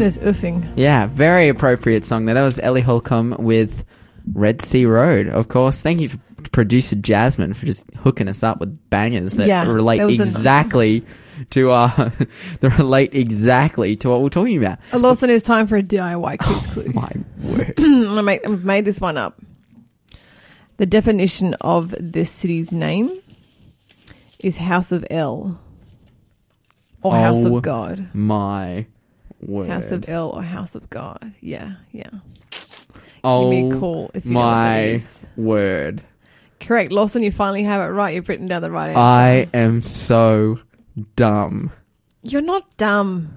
[0.01, 0.73] You oofing.
[0.75, 2.35] Yeah, very appropriate song there.
[2.35, 3.85] That was Ellie Holcomb with
[4.33, 5.81] Red Sea Road, of course.
[5.81, 6.19] Thank you, for
[6.51, 11.05] producer Jasmine, for just hooking us up with bangers that Yeah, relate a- exactly
[11.51, 11.87] to our
[12.59, 14.79] that relate exactly to what we're talking about.
[14.93, 16.91] Uh, Lawson, it's time for a DIY quiz clue.
[16.93, 17.11] My
[17.43, 17.73] word.
[17.79, 19.39] I make, I've made this one up.
[20.77, 23.11] The definition of this city's name
[24.43, 25.59] is House of El
[27.03, 27.57] or House Oh.
[27.57, 28.09] of God.
[28.13, 28.87] My
[29.41, 29.69] word.
[29.69, 31.33] House of El or House of God.
[31.41, 32.09] Yeah, yeah.
[33.23, 35.25] oh, Give me a oh call if you know what my is.
[35.35, 36.03] word.
[36.59, 37.23] Correct, Lawson.
[37.23, 38.13] You finally have it right.
[38.15, 38.99] You've written down the right answer.
[38.99, 40.59] I am so
[41.15, 41.71] dumb.
[42.23, 43.35] You're not dumb.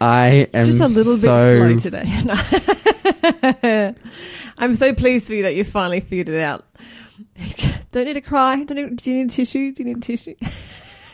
[0.00, 2.20] I am Just a little so bit slow today.
[2.24, 3.94] No.
[4.58, 6.64] I'm so pleased for you that you finally figured it out.
[7.92, 8.62] Don't need to cry.
[8.64, 9.72] Don't need, do you need a tissue?
[9.72, 10.34] Do you need a tissue?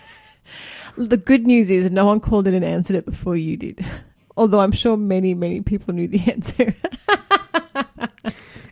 [0.96, 3.84] the good news is no one called it and answered it before you did.
[4.40, 6.74] Although I'm sure many, many people knew the answer.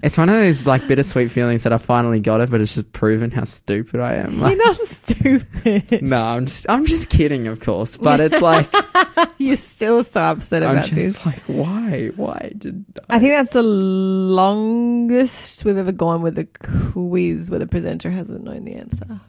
[0.03, 2.91] It's one of those like bittersweet feelings that I finally got it, but it's just
[2.93, 4.41] proven how stupid I am.
[4.41, 6.01] Like, You're not stupid.
[6.03, 7.99] no, I'm just I'm just kidding, of course.
[7.99, 8.73] But it's like
[9.39, 11.27] You're still so upset I'm about just this.
[11.27, 12.13] like, why?
[12.17, 16.45] Why did I think that's the longest we've ever gone with a
[16.93, 19.21] quiz where the presenter hasn't known the answer.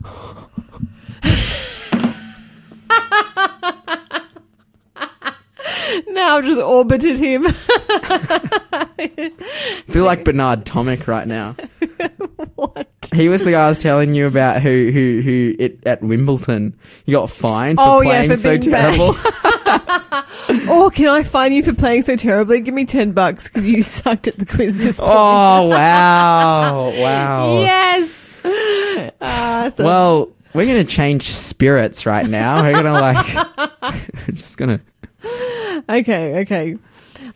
[6.10, 7.46] Now I've just orbited him.
[7.48, 9.32] I
[9.88, 11.56] feel like Bernard Tomic right now?
[12.56, 12.88] what?
[13.14, 16.78] He was the guy I was telling you about who who who it at Wimbledon
[17.06, 19.00] You got fined for Oh, yeah, playing for so being bad.
[19.00, 19.20] terrible.
[20.72, 22.60] Oh, can I fine you for playing so terribly?
[22.60, 25.18] Give me 10 bucks because you sucked at the quiz this morning.
[25.18, 27.60] oh wow, wow.
[27.60, 28.16] Yes.
[29.22, 32.64] Ah, so- Well, we're gonna change spirits right now.
[32.64, 34.82] We're gonna like, we're just gonna.
[35.90, 36.78] Okay, okay.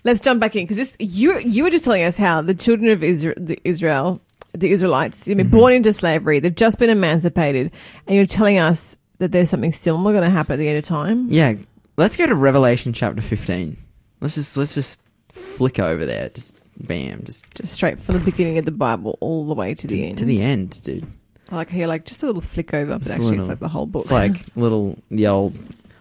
[0.03, 2.91] Let's jump back in because this you you were just telling us how the children
[2.91, 4.21] of Israel, the Israel,
[4.53, 5.57] the Israelites, they've been Mm-hmm.
[5.57, 6.39] born into slavery.
[6.39, 7.71] They've just been emancipated,
[8.07, 10.85] and you're telling us that there's something similar going to happen at the end of
[10.85, 11.27] time.
[11.29, 11.53] Yeah,
[11.97, 13.77] let's go to Revelation chapter fifteen.
[14.21, 16.29] Let's just let's just flick over there.
[16.29, 19.87] Just bam, just Just straight from the beginning of the Bible all the way to
[19.87, 20.17] the end.
[20.19, 21.05] to the end, dude.
[21.53, 23.47] I like you're like just a little flick over, but Just a actually it's little-
[23.49, 24.01] like the whole book.
[24.03, 25.57] It's like little the old.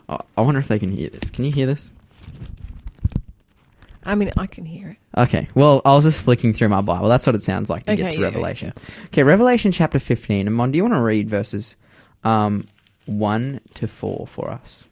[0.09, 1.31] I I wonder if they can hear this.
[1.31, 1.93] Can you hear this?
[4.05, 4.97] I mean, I can hear it.
[5.17, 5.49] Okay.
[5.55, 7.09] Well, I was just flicking through my Bible.
[7.09, 8.73] That's what it sounds like to Okay, get to yeah, Revelation.
[9.07, 10.49] Okay, Revelation chapter 15.
[10.49, 11.77] And Mon, do you want to read verses
[12.25, 12.67] um,
[13.07, 14.89] 1 to 4 for us?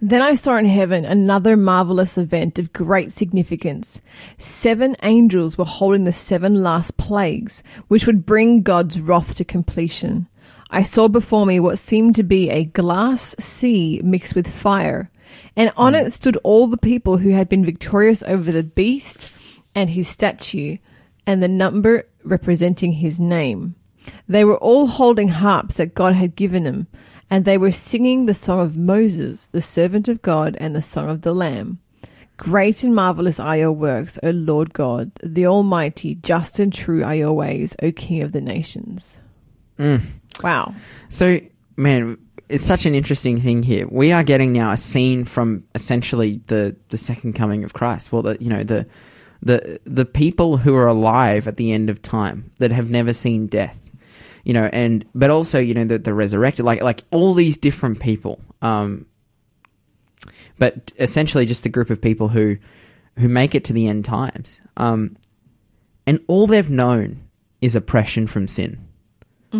[0.00, 4.00] Then I saw in heaven another marvelous event of great significance.
[4.36, 10.28] Seven angels were holding the seven last plagues, which would bring God's wrath to completion.
[10.70, 15.10] I saw before me what seemed to be a glass sea mixed with fire,
[15.56, 16.00] and on hmm.
[16.00, 19.30] it stood all the people who had been victorious over the beast
[19.74, 20.76] and his statue,
[21.26, 23.74] and the number representing his name.
[24.28, 26.86] They were all holding harps that God had given them,
[27.30, 31.08] and they were singing the song of Moses, the servant of God, and the song
[31.08, 31.78] of the Lamb.
[32.36, 37.14] Great and marvelous are your works, O Lord God, the Almighty, just and true are
[37.14, 39.20] your ways, O King of the nations.
[39.78, 40.02] Mm.
[40.42, 40.74] Wow.
[41.08, 41.40] So,
[41.76, 43.86] man, it's such an interesting thing here.
[43.88, 48.12] We are getting now a scene from essentially the, the second coming of Christ.
[48.12, 48.86] Well, the, you know, the,
[49.40, 53.46] the, the people who are alive at the end of time that have never seen
[53.46, 53.80] death.
[54.44, 58.00] You know, and but also you know the, the resurrected, like like all these different
[58.00, 58.40] people.
[58.62, 59.06] Um,
[60.58, 62.58] but essentially just a group of people who
[63.18, 64.60] who make it to the end times.
[64.76, 65.16] Um,
[66.06, 67.22] and all they've known
[67.60, 68.88] is oppression from sin.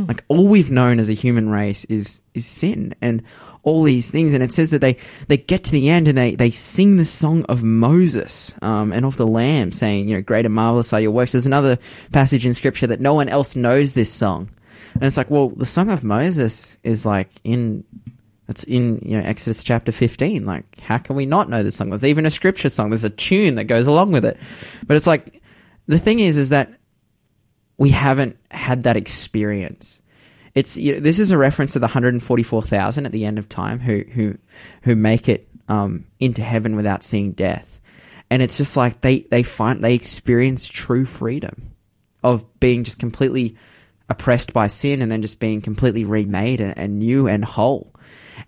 [0.08, 3.22] Like all we've known as a human race is is sin and
[3.62, 4.32] all these things.
[4.32, 4.96] And it says that they
[5.28, 9.04] they get to the end and they they sing the song of Moses um, and
[9.04, 11.30] of the Lamb, saying, you know, great and marvelous are your works.
[11.30, 11.78] There's another
[12.10, 14.50] passage in Scripture that no one else knows this song,
[14.94, 17.84] and it's like, well, the song of Moses is like in
[18.48, 20.44] it's in you know Exodus chapter 15.
[20.44, 21.88] Like, how can we not know this song?
[21.88, 22.90] There's even a scripture song.
[22.90, 24.38] There's a tune that goes along with it.
[24.86, 25.42] But it's like
[25.86, 26.72] the thing is, is that
[27.76, 30.02] we haven't had that experience.
[30.54, 33.80] It's you know, this is a reference to the 144,000 at the end of time
[33.80, 34.38] who who
[34.82, 37.80] who make it um, into heaven without seeing death,
[38.30, 41.72] and it's just like they they find they experience true freedom
[42.22, 43.56] of being just completely
[44.08, 47.94] oppressed by sin and then just being completely remade and, and new and whole.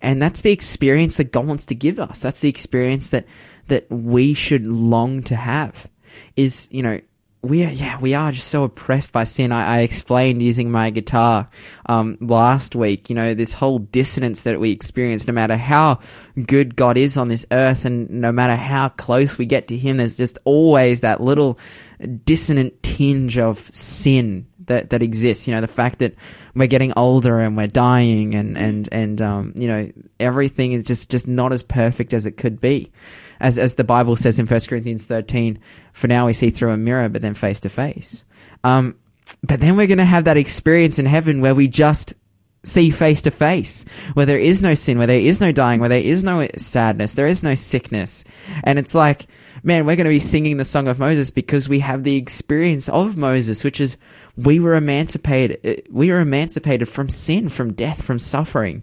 [0.02, 2.20] And that's the experience that God wants to give us.
[2.20, 3.26] That's the experience that
[3.68, 5.88] that we should long to have.
[6.36, 7.00] Is you know
[7.42, 9.52] we are yeah we are just so oppressed by sin.
[9.52, 11.48] I, I explained using my guitar
[11.86, 13.08] um, last week.
[13.08, 15.26] You know this whole dissonance that we experience.
[15.26, 16.00] No matter how
[16.46, 19.96] good God is on this earth, and no matter how close we get to Him,
[19.96, 21.58] there's just always that little
[22.24, 25.46] dissonant tinge of sin that that exists.
[25.46, 26.14] You know, the fact that
[26.54, 31.10] we're getting older and we're dying, and and and um, you know, everything is just
[31.10, 32.92] just not as perfect as it could be,
[33.40, 35.58] as as the Bible says in First Corinthians thirteen.
[35.92, 38.24] For now, we see through a mirror, but then face to face.
[38.64, 38.96] Um,
[39.42, 42.14] but then we're going to have that experience in heaven where we just
[42.64, 45.88] see face to face, where there is no sin, where there is no dying, where
[45.88, 48.24] there is no sadness, there is no sickness.
[48.64, 49.26] And it's like,
[49.62, 52.88] man, we're going to be singing the song of Moses because we have the experience
[52.88, 53.96] of Moses, which is
[54.36, 58.82] we were emancipated, uh, we were emancipated from sin, from death, from suffering.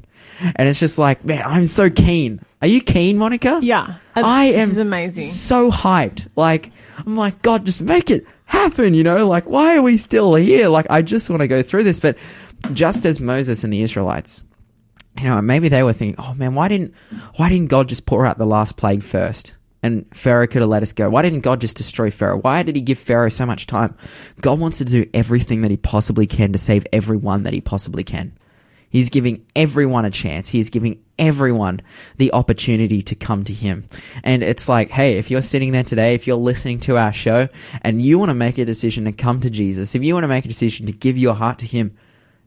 [0.56, 2.42] And it's just like, man, I'm so keen.
[2.62, 3.60] Are you keen, Monica?
[3.62, 3.96] Yeah.
[4.16, 5.28] I this am is amazing.
[5.28, 6.28] so hyped.
[6.36, 8.94] Like, I'm like, God, just make it happen?
[8.94, 10.70] You know, like, why are we still here?
[10.70, 12.00] Like, I just want to go through this.
[12.00, 12.18] But
[12.74, 14.44] just as Moses and the Israelites,
[15.18, 16.94] you know, maybe they were thinking, oh man, why didn't,
[17.36, 19.56] why didn't God just pour out the last plague first?
[19.84, 21.10] And Pharaoh could have let us go.
[21.10, 22.40] Why didn't God just destroy Pharaoh?
[22.40, 23.96] Why did he give Pharaoh so much time?
[24.42, 28.06] God wants to do everything that he possibly can to save everyone that he possibly
[28.06, 28.32] can.
[28.90, 30.48] He's giving everyone a chance.
[30.48, 31.82] He's giving everyone
[32.18, 33.86] the opportunity to come to him.
[34.24, 37.50] And it's like, hey, if you're sitting there today, if you're listening to our show
[37.82, 40.28] and you want to make a decision to come to Jesus, if you want to
[40.28, 41.98] make a decision to give your heart to him,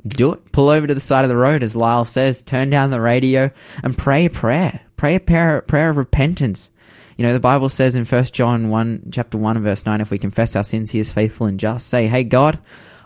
[0.07, 0.53] do it.
[0.53, 3.51] Pull over to the side of the road, as Lyle says, turn down the radio
[3.83, 4.83] and pray a prayer.
[4.97, 6.71] Pray a prayer, prayer of repentance.
[7.17, 10.11] You know, the Bible says in 1 John 1, chapter 1 and verse 9, if
[10.11, 11.89] we confess our sins, he is faithful and just.
[11.89, 12.59] Say, hey, God,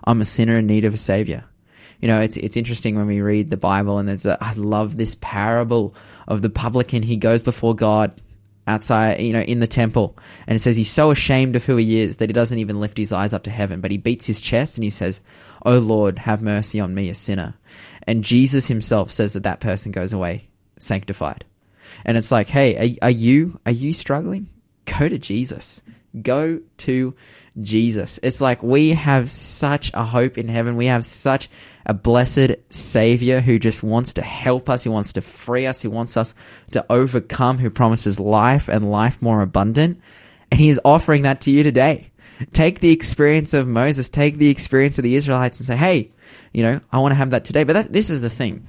[0.05, 1.45] I'm a sinner in need of a savior.
[2.01, 4.97] You know, it's, it's interesting when we read the Bible and there's a, I love
[4.97, 5.95] this parable
[6.27, 7.03] of the publican.
[7.03, 8.21] He goes before God
[8.67, 10.17] outside, you know, in the temple.
[10.47, 12.99] And it says he's so ashamed of who he is that he doesn't even lift
[12.99, 15.21] his eyes up to heaven, but he beats his chest and he says,
[15.65, 17.55] Oh Lord, have mercy on me, a sinner.
[18.05, 21.45] And Jesus himself says that that person goes away sanctified.
[22.05, 24.49] And it's like, hey, are, are you are you struggling?
[24.87, 25.83] Go to Jesus.
[26.21, 27.15] Go to
[27.61, 28.19] Jesus.
[28.23, 30.77] It's like we have such a hope in heaven.
[30.77, 31.49] We have such
[31.87, 35.91] a blessed Savior who just wants to help us, who wants to free us, who
[35.91, 36.35] wants us
[36.73, 40.01] to overcome, who promises life and life more abundant.
[40.51, 42.11] And He is offering that to you today.
[42.53, 46.11] Take the experience of Moses, take the experience of the Israelites and say, hey,
[46.53, 47.65] you know, I want to have that today.
[47.65, 48.67] But that, this is the thing.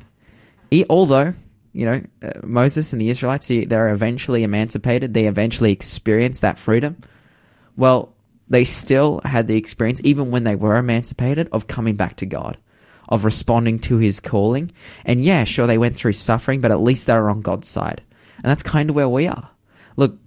[0.89, 1.33] Although
[1.73, 5.13] you know, uh, Moses and the Israelites, they're eventually emancipated.
[5.13, 6.97] They eventually experience that freedom.
[7.77, 8.13] Well,
[8.49, 12.57] they still had the experience, even when they were emancipated, of coming back to God,
[13.07, 14.71] of responding to his calling.
[15.05, 18.01] And yeah, sure, they went through suffering, but at least they were on God's side.
[18.37, 19.49] And that's kind of where we are.
[19.95, 20.17] Look,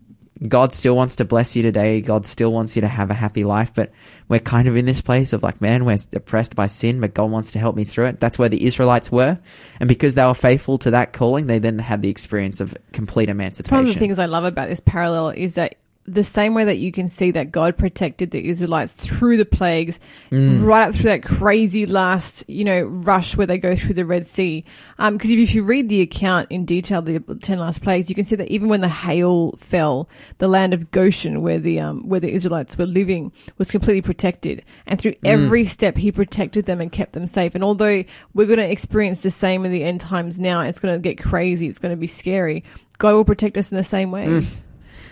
[0.49, 2.01] God still wants to bless you today.
[2.01, 3.93] God still wants you to have a happy life, but
[4.29, 7.31] we're kind of in this place of like, man, we're oppressed by sin, but God
[7.31, 8.21] wants to help me through it.
[8.21, 9.39] That's where the Israelites were.
[9.79, 13.29] And because they were faithful to that calling, they then had the experience of complete
[13.29, 13.77] emancipation.
[13.77, 16.77] One of the things I love about this parallel is that the same way that
[16.77, 19.99] you can see that God protected the Israelites through the plagues,
[20.31, 20.63] Mm.
[20.63, 24.27] right up through that crazy last, you know, rush where they go through the Red
[24.27, 24.65] Sea.
[24.99, 28.37] Because if you read the account in detail, the ten last plagues, you can see
[28.37, 32.33] that even when the hail fell, the land of Goshen, where the um, where the
[32.33, 34.63] Israelites were living, was completely protected.
[34.87, 37.55] And through every step, He protected them and kept them safe.
[37.55, 40.95] And although we're going to experience the same in the end times now, it's going
[40.95, 41.67] to get crazy.
[41.67, 42.63] It's going to be scary.
[42.99, 44.47] God will protect us in the same way.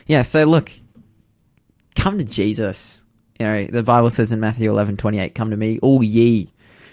[0.06, 0.70] Yeah, so look,
[1.96, 3.02] come to Jesus.
[3.38, 6.52] You know, the Bible says in Matthew eleven twenty eight, "Come to me, all ye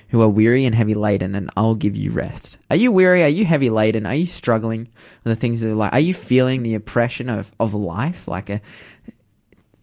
[0.09, 3.23] who are weary and heavy laden, and I'll give you rest." Are you weary?
[3.23, 4.05] Are you heavy laden?
[4.05, 4.87] Are you struggling
[5.23, 5.93] with the things that are like?
[5.93, 8.27] Are you feeling the oppression of of life?
[8.27, 8.61] Like a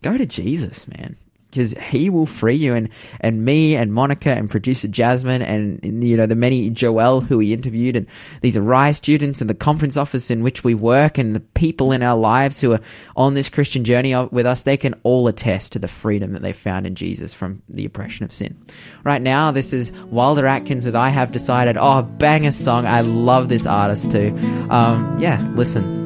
[0.02, 1.16] go to Jesus, man.
[1.50, 2.88] Because he will free you, and,
[3.20, 7.52] and me and Monica and producer Jasmine and you know the many Joel who we
[7.52, 8.06] interviewed, and
[8.42, 12.02] these Arise students and the conference office in which we work, and the people in
[12.02, 12.80] our lives who are
[13.16, 16.52] on this Christian journey with us, they can all attest to the freedom that they
[16.52, 18.60] found in Jesus from the oppression of sin.
[19.04, 22.86] Right now, this is Wilder Adkins with "I Have Decided." Oh, banger song!
[22.86, 24.36] I love this artist too.
[24.68, 26.05] Um, yeah, listen.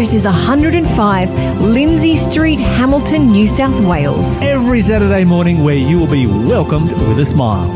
[0.00, 4.40] is 105 Lindsay Street, Hamilton, New South Wales.
[4.40, 7.68] Every Saturday morning, where you will be welcomed with a smile.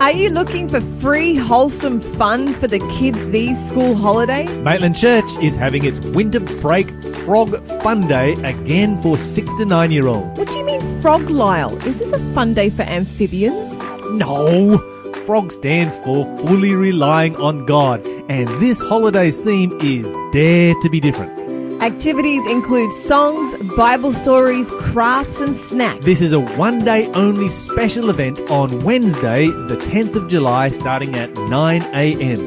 [0.00, 4.50] Are you looking for free, wholesome fun for the kids these school holidays?
[4.58, 6.90] Maitland Church is having its winter break
[7.24, 10.36] frog fun day again for six to nine year olds.
[10.36, 11.76] What do you mean, Frog Lyle?
[11.86, 13.78] Is this a fun day for amphibians?
[14.10, 14.87] No!
[15.28, 21.00] Frog stands for fully relying on God, and this holiday's theme is Dare to be
[21.00, 21.82] Different.
[21.82, 26.02] Activities include songs, Bible stories, crafts, and snacks.
[26.02, 31.14] This is a one day only special event on Wednesday, the 10th of July, starting
[31.14, 32.46] at 9 a.m.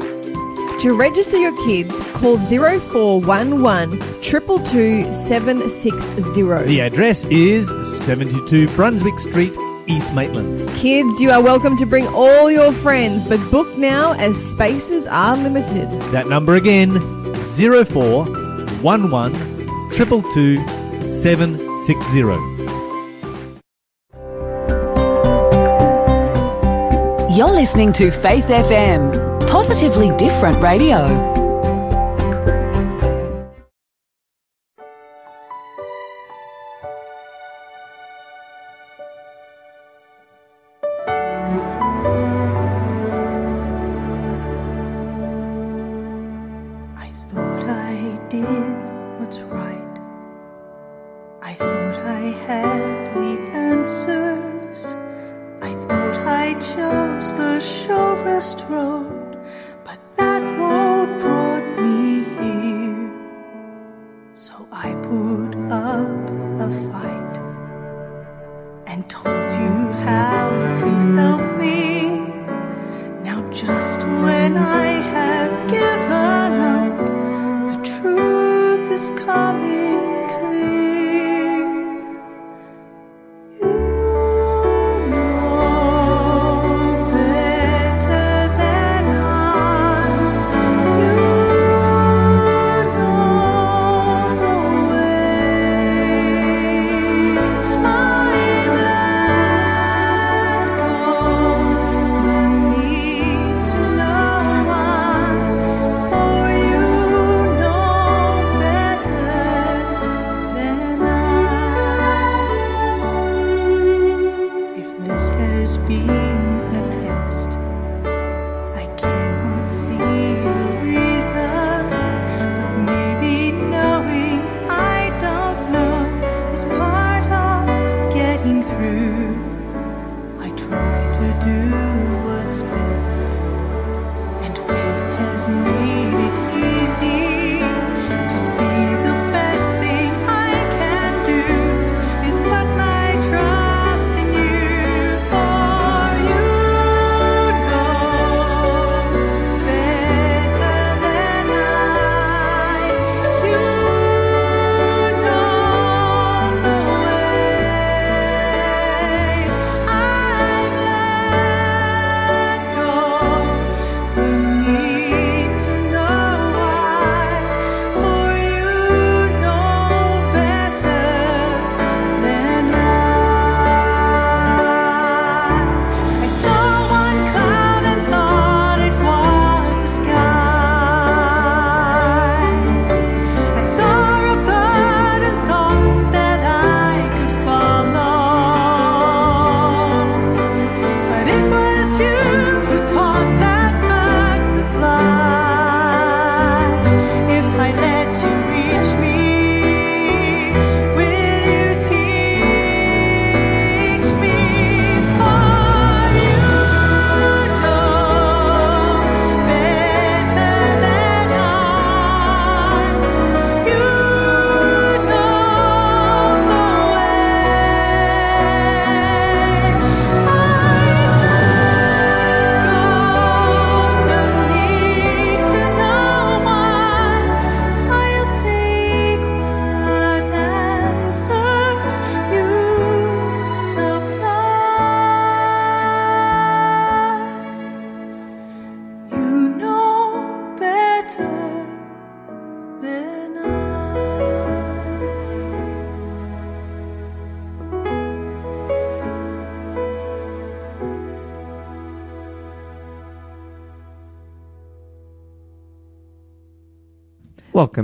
[0.80, 6.64] To register your kids, call 0411 222 760.
[6.64, 7.68] The address is
[8.04, 9.56] 72 Brunswick Street,
[9.86, 10.68] East Maitland.
[10.76, 15.36] Kids, you are welcome to bring all your friends, but book now as spaces are
[15.36, 15.90] limited.
[16.12, 16.92] That number again
[17.34, 19.32] 0411
[19.92, 22.20] 222 760.
[27.34, 31.31] You're listening to Faith FM, positively different radio.
[68.92, 70.41] And told you how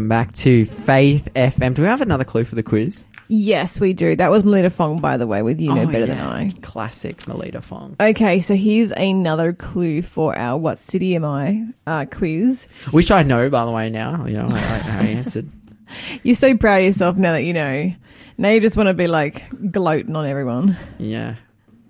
[0.09, 1.75] Welcome back to Faith FM.
[1.75, 3.07] Do we have another clue for the quiz?
[3.29, 4.17] Yes, we do.
[4.17, 6.19] That was Melita Fong, by the way, with You Know Oh, Better Than.
[6.19, 6.51] I.
[6.63, 7.95] Classic Melita Fong.
[8.01, 12.69] Okay, so here's another clue for our What City Am I uh, quiz.
[12.91, 14.25] Which I know, by the way, now.
[14.25, 15.51] You know, I, I, I answered.
[16.23, 17.93] You're so proud of yourself now that you know.
[18.39, 20.79] Now you just want to be like gloating on everyone.
[20.97, 21.35] Yeah.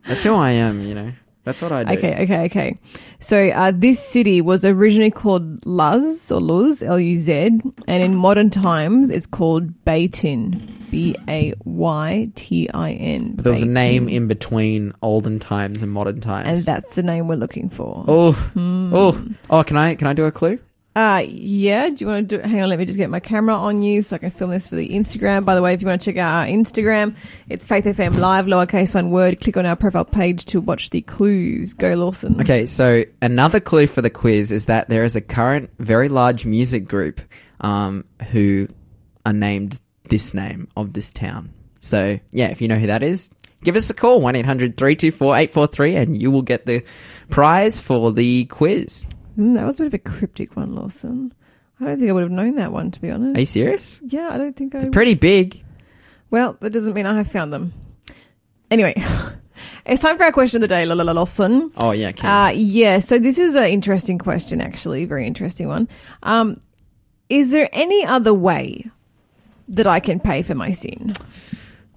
[0.08, 1.12] That's who I am, you know.
[1.48, 1.94] That's what I do.
[1.96, 2.78] Okay, okay, okay.
[3.20, 9.08] So uh, this city was originally called Luz or Luz, L-U-Z, and in modern times
[9.08, 10.60] it's called Baytin,
[11.88, 13.32] B-A-Y-T-I-N.
[13.36, 13.70] But there was a Baytin.
[13.70, 16.48] name in between olden times and modern times.
[16.48, 18.04] and that's the name we're looking for.
[18.06, 18.90] Oh, Hmm.
[18.94, 19.64] oh, oh!
[19.64, 20.58] Can I can I do a clue?
[20.98, 21.88] Uh, yeah.
[21.88, 22.42] Do you want to do?
[22.42, 24.66] Hang on, let me just get my camera on you so I can film this
[24.66, 25.44] for the Instagram.
[25.44, 27.14] By the way, if you want to check out our Instagram,
[27.48, 29.40] it's Faith FM Live, lowercase one word.
[29.40, 31.72] Click on our profile page to watch the clues.
[31.74, 32.40] Go Lawson.
[32.40, 36.44] Okay, so another clue for the quiz is that there is a current very large
[36.44, 37.20] music group
[37.60, 38.66] um, who
[39.24, 41.54] are named this name of this town.
[41.78, 43.30] So yeah, if you know who that is,
[43.62, 46.82] give us a call one 843 and you will get the
[47.30, 49.06] prize for the quiz.
[49.38, 51.32] Mm, that was a bit of a cryptic one, Lawson.
[51.80, 53.36] I don't think I would have known that one, to be honest.
[53.36, 54.00] Are you serious?
[54.04, 54.80] Yeah, I don't think I.
[54.80, 55.64] They're Pretty big.
[56.30, 57.72] Well, that doesn't mean I have found them.
[58.70, 58.94] Anyway,
[59.86, 61.70] it's time for our question of the day, la la la Lawson.
[61.76, 62.28] Oh yeah, Ken.
[62.30, 65.88] Uh, yeah, so this is an interesting question, actually, very interesting one.
[66.24, 66.60] Um,
[67.28, 68.90] is there any other way
[69.68, 71.14] that I can pay for my sin?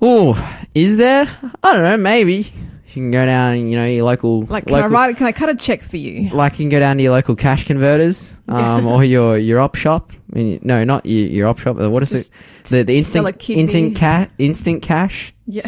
[0.02, 0.36] Oh,
[0.76, 1.26] is there?
[1.64, 1.98] I don't know.
[1.98, 2.54] Maybe
[2.96, 5.18] you can go down, you know, your local Like, can local, I write?
[5.18, 6.30] Can I cut a check for you?
[6.30, 9.76] like you can go down to your local cash converters, um, or your your op
[9.76, 10.12] shop.
[10.34, 11.76] I mean, no, not your, your op shop.
[11.78, 12.70] What is Just it?
[12.70, 15.68] The the instant instant cash instant cash Yeah.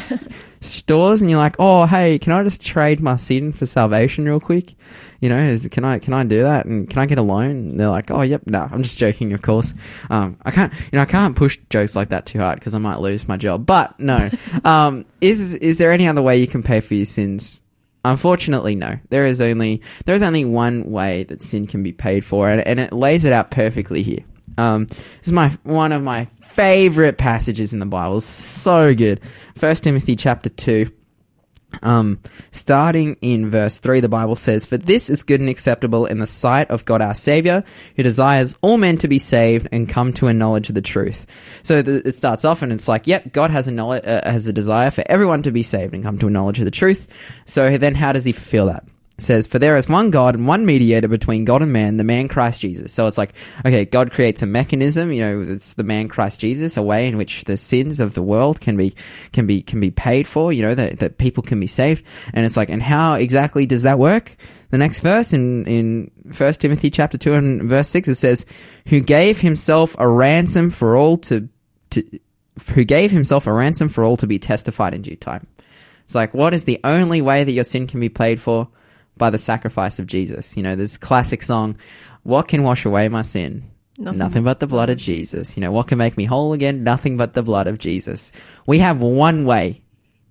[0.62, 4.40] stores, and you're like, oh, hey, can I just trade my sin for salvation real
[4.40, 4.74] quick?
[5.20, 6.66] You know, is, can I can I do that?
[6.66, 7.50] And can I get a loan?
[7.52, 9.74] And they're like, oh, yep, no, I'm just joking, of course.
[10.10, 12.78] Um, I can't, you know, I can't push jokes like that too hard because I
[12.80, 13.66] might lose my job.
[13.66, 14.30] But no,
[14.66, 17.62] um, is is there any other way you can pay for your sins?
[18.06, 19.00] Unfortunately, no.
[19.10, 22.60] There is only there is only one way that sin can be paid for, and,
[22.62, 24.20] and it lays it out perfectly here.
[24.58, 28.18] Um, this is my one of my favorite passages in the Bible.
[28.18, 29.22] It's so good.
[29.56, 30.92] First Timothy chapter two.
[31.82, 32.20] Um,
[32.52, 36.28] starting in verse 3, the Bible says, For this is good and acceptable in the
[36.28, 37.64] sight of God our Savior,
[37.96, 41.26] who desires all men to be saved and come to a knowledge of the truth.
[41.64, 44.54] So it starts off and it's like, yep, God has a knowledge, uh, has a
[44.54, 47.08] desire for everyone to be saved and come to a knowledge of the truth.
[47.46, 48.86] So then how does he fulfill that?
[49.20, 52.28] Says, For there is one God and one mediator between God and man, the man
[52.28, 52.92] Christ Jesus.
[52.92, 53.34] So it's like,
[53.66, 57.18] okay, God creates a mechanism, you know, it's the man Christ Jesus, a way in
[57.18, 58.96] which the sins of the world can be,
[59.32, 62.04] can be, can be paid for, you know, that, that people can be saved.
[62.34, 64.36] And it's like, and how exactly does that work?
[64.72, 68.46] The next verse in, in 1 Timothy chapter 2 and verse 6, it says,
[68.88, 71.48] Who gave himself a ransom for all to,
[71.92, 72.20] to,
[72.74, 75.48] who gave himself a ransom for all to be testified in due time.
[76.04, 78.68] It's like, what is the only way that your sin can be paid for?
[79.18, 80.58] By the sacrifice of Jesus.
[80.58, 81.78] You know, this classic song,
[82.24, 83.70] What can wash away my sin?
[84.00, 85.56] Nothing, but the blood of Jesus.
[85.56, 86.84] You know, what can make me whole again?
[86.84, 88.32] Nothing but the blood of Jesus.
[88.66, 89.83] We have one way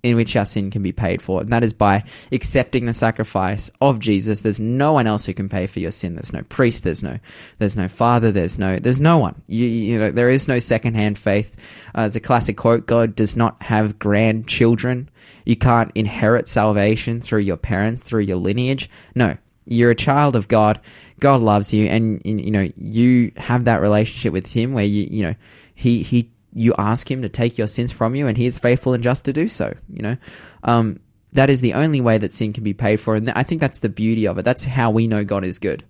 [0.03, 3.71] in which our sin can be paid for, and that is by accepting the sacrifice
[3.81, 4.41] of Jesus.
[4.41, 6.15] There's no one else who can pay for your sin.
[6.15, 6.83] There's no priest.
[6.83, 7.19] There's no,
[7.57, 8.31] there's no father.
[8.31, 9.41] There's no, there's no one.
[9.47, 11.55] You, you know, there is no secondhand faith.
[11.95, 15.09] Uh, as a classic quote, God does not have grandchildren.
[15.45, 18.89] You can't inherit salvation through your parents, through your lineage.
[19.15, 20.81] No, you're a child of God.
[21.19, 25.23] God loves you, and you know you have that relationship with Him where you you
[25.23, 25.35] know
[25.73, 28.93] He He you ask Him to take your sins from you, and He is faithful
[28.93, 29.73] and just to do so.
[29.89, 30.17] You know,
[30.63, 30.99] um,
[31.33, 33.79] that is the only way that sin can be paid for, and I think that's
[33.79, 34.45] the beauty of it.
[34.45, 35.83] That's how we know God is good,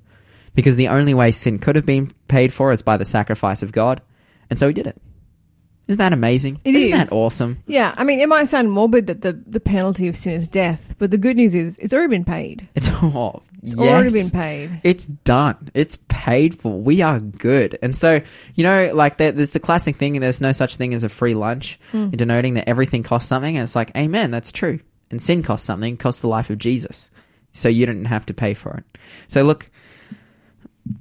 [0.55, 3.72] because the only way sin could have been paid for is by the sacrifice of
[3.72, 4.01] God,
[4.49, 5.01] and so He did it.
[5.88, 6.61] Isn't that amazing?
[6.63, 7.09] It Isn't is.
[7.09, 7.61] that awesome?
[7.67, 10.95] Yeah, I mean, it might sound morbid that the, the penalty of sin is death,
[10.97, 12.69] but the good news is it's already been paid.
[12.73, 13.79] It's oh, It's yes.
[13.79, 14.81] already been paid.
[14.84, 15.69] It's done.
[15.73, 16.79] It's paid for.
[16.79, 17.77] We are good.
[17.81, 18.21] And so,
[18.55, 21.09] you know, like there, there's a classic thing, and there's no such thing as a
[21.09, 22.09] free lunch, hmm.
[22.11, 23.57] denoting that everything costs something.
[23.57, 24.79] And it's like, amen, that's true.
[25.11, 27.11] And sin costs something, costs the life of Jesus.
[27.51, 28.97] So you didn't have to pay for it.
[29.27, 29.69] So look,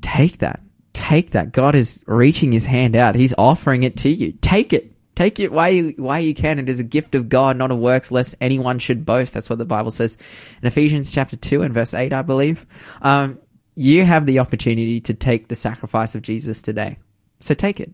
[0.01, 0.61] take that.
[1.03, 1.51] Take that.
[1.51, 3.17] God is reaching his hand out.
[3.17, 4.35] He's offering it to you.
[4.41, 4.93] Take it.
[5.17, 6.61] Take it while you, while you can.
[6.61, 9.35] It is a gift of God, not of works, lest anyone should boast.
[9.35, 10.17] That's what the Bible says
[10.63, 12.65] in Ephesians chapter 2 and verse 8, I believe.
[13.03, 13.41] Um,
[13.75, 16.99] you have the opportunity to take the sacrifice of Jesus today.
[17.41, 17.93] So take it.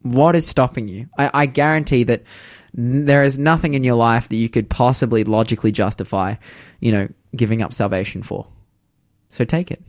[0.00, 1.10] What is stopping you?
[1.18, 2.22] I, I guarantee that
[2.72, 6.36] there is nothing in your life that you could possibly logically justify,
[6.80, 8.46] you know, giving up salvation for.
[9.28, 9.82] So take it.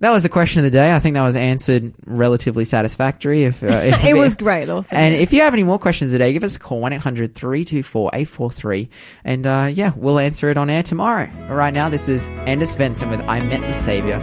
[0.00, 0.94] That was the question of the day.
[0.94, 3.44] I think that was answered relatively satisfactory.
[3.44, 4.94] If, uh, if It was great, also.
[4.94, 8.10] And if you have any more questions today, give us a call 1 800 324
[8.12, 8.88] 843.
[9.24, 11.28] And uh, yeah, we'll answer it on air tomorrow.
[11.48, 14.18] But right now, this is Anders Svensson with I Met the Savior.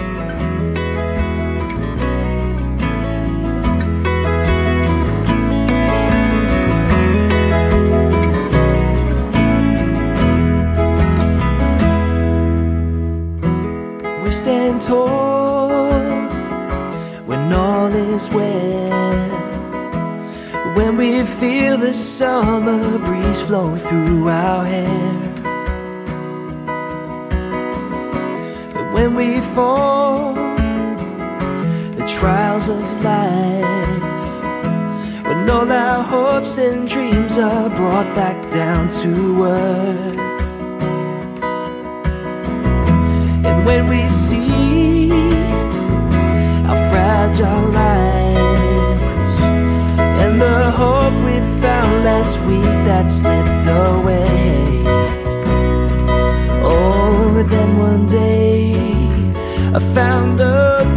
[14.24, 15.45] We stand tall when all
[18.16, 19.30] is well.
[20.76, 25.20] When we feel the summer breeze flow through our hair.
[28.74, 30.34] But when we fall,
[32.00, 34.04] the trials of life.
[35.28, 40.20] When all our hopes and dreams are brought back down to earth.
[43.48, 45.65] And when we see
[47.26, 49.36] fragile lives
[50.22, 54.84] and the hope we found last week that slipped away.
[56.64, 58.76] Oh, then one day
[59.74, 60.95] I found the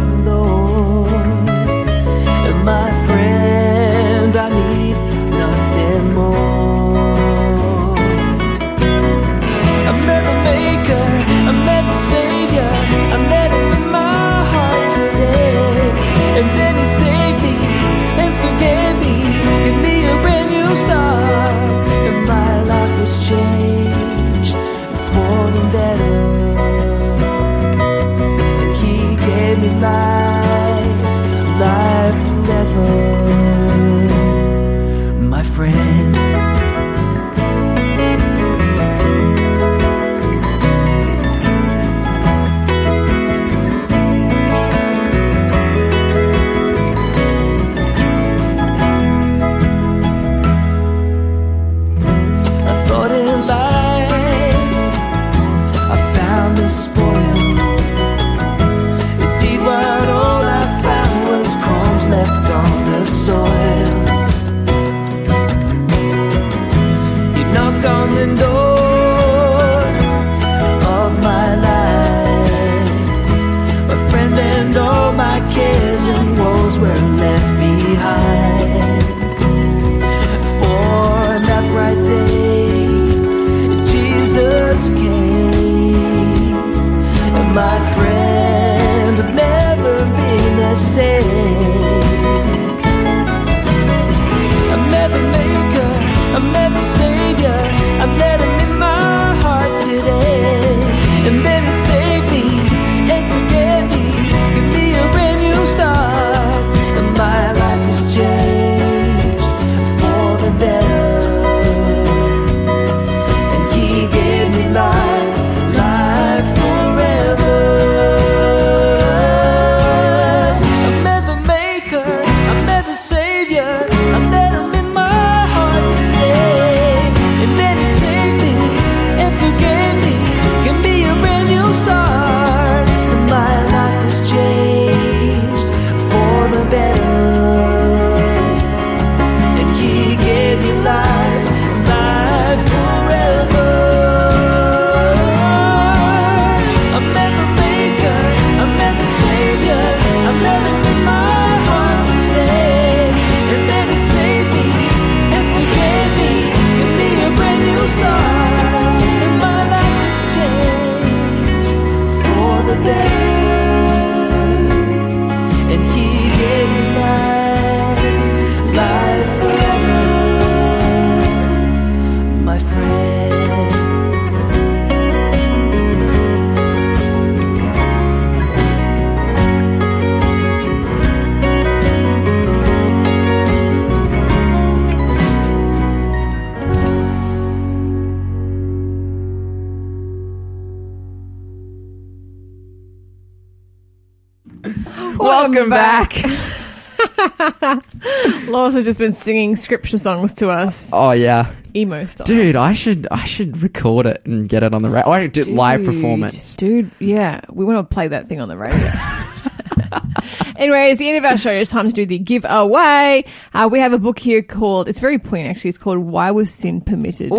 [198.83, 201.53] Just been singing scripture songs to us, Oh, yeah.
[201.75, 202.25] emo style.
[202.25, 205.09] Dude, I should I should record it and get it on the radio.
[205.11, 206.55] I do live performance.
[206.55, 207.41] Dude, yeah.
[207.49, 208.77] We want to play that thing on the radio.
[210.55, 211.51] anyway, it's the end of our show.
[211.51, 213.25] It's time to do the giveaway.
[213.53, 215.69] Uh, we have a book here called, it's very poignant actually.
[215.69, 217.31] It's called Why Was Sin Permitted?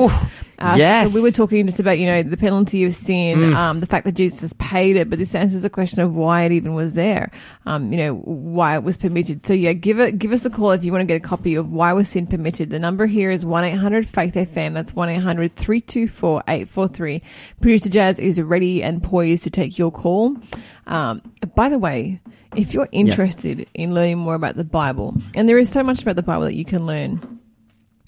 [0.61, 1.13] Uh, Yes.
[1.13, 3.55] so we were talking just about you know the penalty of sin, Mm.
[3.57, 6.53] um, the fact that Jesus paid it, but this answers the question of why it
[6.53, 7.31] even was there.
[7.67, 9.47] Um, you know why it was permitted.
[9.47, 11.55] So yeah, give it give us a call if you want to get a copy
[11.55, 12.71] of Why Was Sin Permitted.
[12.71, 14.75] The number here is one eight hundred Faith FM.
[14.75, 17.23] That's one 324 843
[17.61, 20.37] Producer Jazz is ready and poised to take your call.
[20.87, 21.23] Um,
[21.55, 22.21] by the way,
[22.57, 26.17] if you're interested in learning more about the Bible, and there is so much about
[26.17, 27.40] the Bible that you can learn.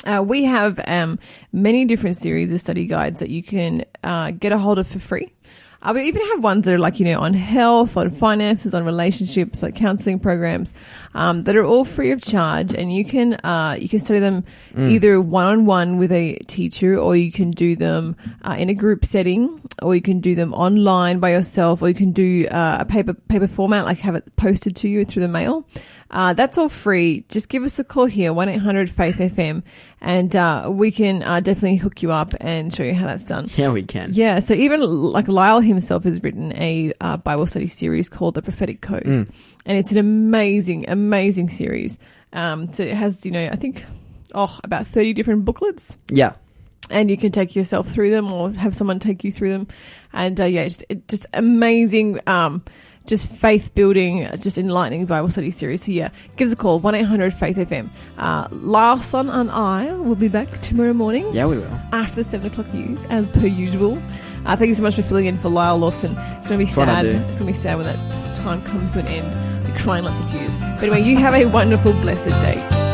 [0.04, 1.18] Uh, we have um,
[1.52, 4.98] many different series of study guides that you can uh, get a hold of for
[4.98, 5.32] free.
[5.84, 8.84] Uh, we even have ones that are like, you know, on health, on finances, on
[8.84, 10.72] relationships, like counseling programs,
[11.14, 12.72] um, that are all free of charge.
[12.72, 14.44] And you can, uh, you can study them
[14.76, 18.74] either one on one with a teacher, or you can do them, uh, in a
[18.74, 22.76] group setting, or you can do them online by yourself, or you can do, uh,
[22.80, 25.66] a paper, paper format, like have it posted to you through the mail.
[26.12, 27.24] Uh, that's all free.
[27.30, 29.62] Just give us a call here, 1 800 Faith FM,
[30.00, 33.48] and uh, we can uh, definitely hook you up and show you how that's done.
[33.56, 34.10] Yeah, we can.
[34.12, 38.42] Yeah, so even like Lyle himself has written a uh, Bible study series called The
[38.42, 39.28] Prophetic Code, Mm.
[39.64, 41.98] and it's an amazing, amazing series.
[42.34, 43.84] Um, so it has, you know, I think,
[44.34, 46.32] oh, about 30 different booklets Yeah.
[46.90, 49.66] and you can take yourself through them or have someone take you through them.
[50.12, 52.64] And uh, yeah, just, it, just amazing, um,
[53.06, 55.84] just faith building, just enlightening Bible study series.
[55.84, 57.88] So yeah, give us a call, 1 800 Faith FM.
[58.18, 61.80] Uh, Lawson and I will be back tomorrow morning Yeah, we will.
[61.92, 64.00] after the 7 o'clock news, as per usual.
[64.44, 66.12] Uh, thank you so much for filling in for Lyle Lawson.
[66.38, 67.06] It's going to be That's sad.
[67.06, 69.68] It's going to be sad when that time comes to an end.
[69.68, 70.52] You're crying lots of tears.
[70.58, 72.91] But anyway, you have a wonderful, blessed day.